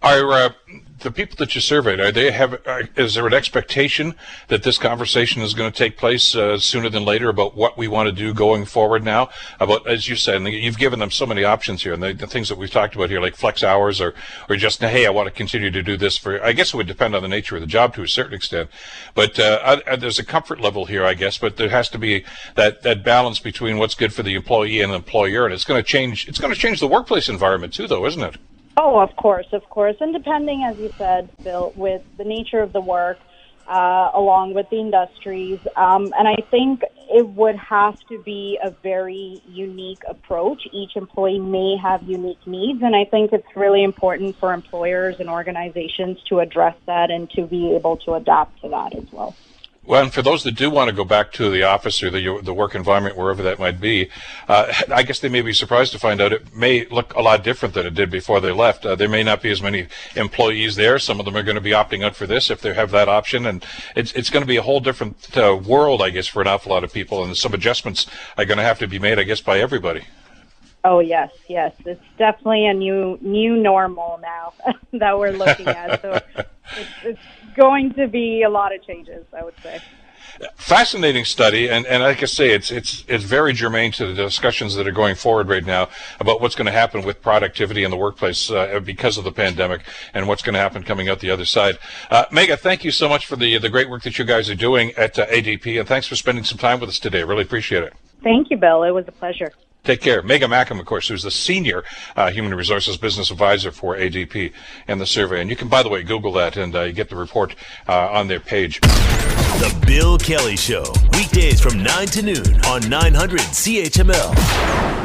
Are 0.02 0.32
uh, 0.32 0.50
the 1.00 1.12
people 1.12 1.36
that 1.38 1.56
you 1.56 1.62
surveyed? 1.62 2.00
Are 2.00 2.12
they 2.12 2.32
have? 2.32 2.62
Are, 2.68 2.84
is 2.96 3.16
there 3.16 3.26
an 3.26 3.34
expectation 3.34 4.16
that 4.50 4.64
this 4.64 4.78
conversation 4.78 5.42
is 5.42 5.54
going 5.54 5.72
to 5.72 5.78
take 5.78 5.98
place 5.98 6.36
uh, 6.36 6.60
sooner 6.60 6.90
than 6.90 7.06
later 7.06 7.30
about 7.30 7.56
what 7.56 7.78
we 7.78 7.88
want 7.88 8.08
to 8.08 8.12
do 8.12 8.34
going 8.34 8.66
forward? 8.66 9.04
Now, 9.04 9.30
about 9.60 9.88
as 9.88 10.08
you 10.08 10.16
said, 10.16 10.42
you've 10.48 10.78
given 10.78 11.00
them 11.00 11.12
so 11.12 11.26
many 11.26 11.44
options 11.44 11.84
here, 11.84 11.94
and 11.94 12.04
the, 12.04 12.14
the, 12.14 12.28
things 12.28 12.50
that 12.50 12.58
we've 12.58 12.70
talked 12.70 12.96
about 12.96 13.10
here, 13.10 13.20
like 13.20 13.36
flex 13.36 13.64
hours, 13.64 14.00
or 14.00 14.14
or 14.50 14.56
just 14.58 14.80
hey, 14.80 15.06
I 15.06 15.10
want 15.10 15.28
to 15.28 15.34
continue 15.34 15.72
to 15.72 15.82
do 15.82 15.98
this 15.98 16.18
for. 16.18 16.44
I 16.44 16.52
guess 16.52 16.74
it 16.74 16.78
would 16.78 16.88
depend 16.88 17.16
on 17.16 17.24
the 17.24 17.30
nature 17.30 17.56
of 17.56 17.62
the 17.62 17.68
job 17.68 17.96
to 17.96 18.04
a 18.04 18.08
certain 18.08 18.34
extent, 18.34 18.70
but 19.16 19.40
uh, 19.40 19.82
I, 19.88 19.96
there's 19.96 20.20
a 20.20 20.26
comfort 20.26 20.60
level 20.60 20.86
here, 20.86 21.06
I 21.06 21.14
guess. 21.14 21.38
But 21.38 21.58
there 21.58 21.70
has 21.70 21.90
to 21.90 21.98
be 21.98 22.26
that 22.56 22.84
that 22.84 23.04
balance 23.04 23.40
between 23.40 23.78
what's 23.78 23.96
good 23.96 24.14
for 24.14 24.24
the 24.24 24.36
employee 24.36 24.82
and 24.82 24.92
the 24.92 24.98
employer, 24.98 25.46
and 25.46 25.54
it's 25.54 25.66
going 25.66 25.82
to 25.82 25.88
change. 25.88 26.28
It's 26.28 26.40
going 26.40 26.54
to 26.54 26.60
change 26.60 26.80
the 26.80 26.88
workplace 26.88 27.28
environment 27.28 27.74
too, 27.74 27.88
though, 27.88 28.06
isn't 28.06 28.22
it? 28.22 28.38
Oh, 28.78 29.00
of 29.00 29.16
course, 29.16 29.48
of 29.54 29.62
course. 29.70 29.96
And 30.02 30.14
depending, 30.14 30.68
as 30.70 30.78
you 30.78 30.92
said, 30.98 31.30
Bill, 31.44 31.72
with 31.76 32.02
the 32.18 32.26
nature 32.26 32.62
of 32.62 32.74
the 32.74 32.82
work, 32.82 33.20
uh, 33.68 34.12
along 34.14 34.54
with 34.54 34.68
the 34.70 34.80
industries, 34.80 35.60
um, 35.76 36.14
and 36.18 36.28
I 36.28 36.36
think 36.52 36.82
it 37.10 37.28
would 37.30 37.56
have 37.58 37.96
to 38.10 38.22
be 38.24 38.60
a 38.64 38.72
very 38.84 39.42
unique 39.48 40.02
approach. 40.08 40.62
Each 40.72 40.92
employee 40.96 41.40
may 41.40 41.76
have 41.82 42.04
unique 42.04 42.46
needs, 42.46 42.82
and 42.84 42.96
I 42.96 43.06
think 43.10 43.32
it's 43.34 43.48
really 43.56 43.84
important 43.84 44.36
for 44.40 44.54
employers 44.54 45.16
and 45.20 45.30
organizations 45.30 46.18
to 46.30 46.40
address 46.40 46.76
that 46.86 47.10
and 47.10 47.30
to 47.32 47.48
be 47.48 47.76
able 47.76 47.98
to 48.06 48.14
adapt 48.14 48.62
to 48.62 48.70
that 48.70 48.96
as 48.96 49.06
well. 49.12 49.36
Well, 49.88 50.02
and 50.02 50.12
for 50.12 50.24
those 50.24 50.44
that 50.44 50.54
do 50.56 50.72
want 50.72 50.90
to 50.90 50.96
go 50.96 51.06
back 51.06 51.32
to 51.34 51.50
the 51.52 51.64
office 51.64 52.02
or 52.02 52.10
the 52.10 52.40
the 52.42 52.54
work 52.54 52.74
environment, 52.74 53.16
wherever 53.16 53.44
that 53.44 53.60
might 53.60 53.80
be, 53.80 54.10
uh, 54.48 54.74
I 54.92 55.04
guess 55.04 55.20
they 55.20 55.30
may 55.30 55.42
be 55.42 55.54
surprised 55.54 55.92
to 55.92 56.00
find 56.00 56.20
out 56.22 56.34
it 56.34 56.56
may 56.56 56.86
look 56.88 57.14
a 57.14 57.22
lot 57.22 57.44
different 57.44 57.76
than 57.76 57.86
it 57.86 57.94
did 57.94 58.10
before 58.10 58.42
they 58.42 58.52
left. 58.52 58.84
Uh, 58.84 58.96
there 58.96 59.08
may 59.08 59.22
not 59.22 59.44
be 59.44 59.52
as 59.52 59.62
many 59.62 59.88
employees 60.16 60.76
there. 60.76 60.98
Some 60.98 61.20
of 61.20 61.26
them 61.26 61.38
are 61.38 61.44
going 61.44 61.56
to 61.56 61.62
be 61.62 61.72
opting 61.72 62.04
out 62.04 62.16
for 62.16 62.26
this 62.26 62.50
if 62.50 62.62
they 62.62 62.74
have 62.74 62.90
that 62.92 63.08
option, 63.08 63.46
and 63.46 63.64
it's 63.96 64.12
it's 64.14 64.32
going 64.32 64.42
to 64.42 64.48
be 64.48 64.58
a 64.58 64.64
whole 64.64 64.80
different 64.80 65.38
uh, 65.38 65.56
world, 65.56 66.02
I 66.02 66.10
guess, 66.10 66.26
for 66.26 66.42
an 66.42 66.48
awful 66.48 66.72
lot 66.72 66.84
of 66.84 66.92
people, 66.92 67.24
and 67.24 67.38
some 67.38 67.54
adjustments 67.54 68.08
are 68.40 68.46
going 68.46 68.58
to 68.58 68.64
have 68.64 68.80
to 68.80 68.88
be 68.88 68.98
made, 68.98 69.20
I 69.20 69.24
guess, 69.24 69.42
by 69.42 69.60
everybody. 69.60 70.02
Oh 70.84 71.00
yes, 71.00 71.32
yes, 71.48 71.74
it's 71.86 72.04
definitely 72.18 72.66
a 72.68 72.74
new 72.74 73.18
new 73.22 73.56
normal 73.56 74.20
now 74.22 74.54
that 74.94 75.18
we're 75.18 75.32
looking 75.32 75.68
at. 75.68 76.02
So 76.02 76.20
it's, 76.78 76.90
it's 77.04 77.20
going 77.56 77.94
to 77.94 78.08
be 78.08 78.44
a 78.44 78.50
lot 78.50 78.74
of 78.74 78.84
changes, 78.84 79.26
I 79.38 79.44
would 79.44 79.56
say. 79.62 79.82
Fascinating 80.56 81.24
study, 81.24 81.70
and, 81.70 81.86
and 81.86 82.04
like 82.04 82.22
I 82.22 82.26
say, 82.26 82.50
it's 82.50 82.70
it's 82.70 83.06
it's 83.08 83.24
very 83.24 83.54
germane 83.54 83.94
to 83.94 84.08
the 84.08 84.14
discussions 84.14 84.76
that 84.76 84.86
are 84.86 84.92
going 84.92 85.16
forward 85.16 85.48
right 85.48 85.66
now 85.66 85.88
about 86.20 86.42
what's 86.42 86.56
going 86.56 86.66
to 86.66 86.74
happen 86.74 87.06
with 87.06 87.22
productivity 87.22 87.86
in 87.86 87.92
the 87.92 87.96
workplace 87.96 88.52
uh, 88.52 88.82
because 88.82 89.18
of 89.18 89.24
the 89.24 89.32
pandemic, 89.32 89.84
and 90.14 90.28
what's 90.28 90.42
going 90.42 90.56
to 90.56 90.60
happen 90.60 90.84
coming 90.84 91.08
out 91.08 91.22
the 91.22 91.32
other 91.32 91.46
side. 91.46 91.78
Uh, 92.12 92.26
Megha, 92.32 92.60
thank 92.60 92.84
you 92.84 92.92
so 92.92 93.08
much 93.08 93.26
for 93.26 93.38
the 93.38 93.58
the 93.60 93.70
great 93.70 93.90
work 93.90 94.04
that 94.04 94.20
you 94.20 94.26
guys 94.26 94.50
are 94.50 94.56
doing 94.56 94.92
at 94.98 95.18
uh, 95.18 95.26
ADP, 95.28 95.80
and 95.80 95.88
thanks 95.88 96.06
for 96.06 96.18
spending 96.18 96.44
some 96.44 96.58
time 96.58 96.82
with 96.82 96.90
us 96.90 97.00
today. 97.00 97.24
Really 97.24 97.44
appreciate 97.44 97.84
it. 97.84 97.94
Thank 98.22 98.50
you, 98.50 98.58
Bill. 98.58 98.84
It 98.84 98.92
was 98.92 99.06
a 99.08 99.14
pleasure. 99.14 99.54
Take 99.86 100.02
care. 100.02 100.24
Megha 100.24 100.50
Mackham, 100.50 100.80
of 100.80 100.86
course, 100.88 101.08
who's 101.08 101.22
the 101.22 101.30
senior 101.30 101.84
uh, 102.16 102.32
human 102.32 102.56
resources 102.56 102.98
business 102.98 103.30
advisor 103.30 103.72
for 103.72 103.96
ADP 103.96 104.52
and 104.88 105.00
the 105.00 105.06
survey. 105.06 105.42
And 105.42 105.50
you 105.50 105.56
can, 105.56 105.68
by 105.68 105.84
the 105.84 105.90
way, 105.90 106.02
Google 106.02 106.32
that 106.34 106.58
and 106.58 106.76
uh, 106.76 106.92
get 106.92 107.10
the 107.10 107.16
report 107.16 107.56
uh, 107.88 108.10
on 108.10 108.28
their 108.28 108.40
page. 108.40 108.82
The 108.82 109.84
Bill 109.86 110.18
Kelly 110.18 110.58
Show, 110.58 110.86
weekdays 111.14 111.62
from 111.62 111.84
9 111.84 112.08
to 112.08 112.22
noon 112.24 112.66
on 112.66 112.90
900 112.90 113.40
CHML. 113.40 115.05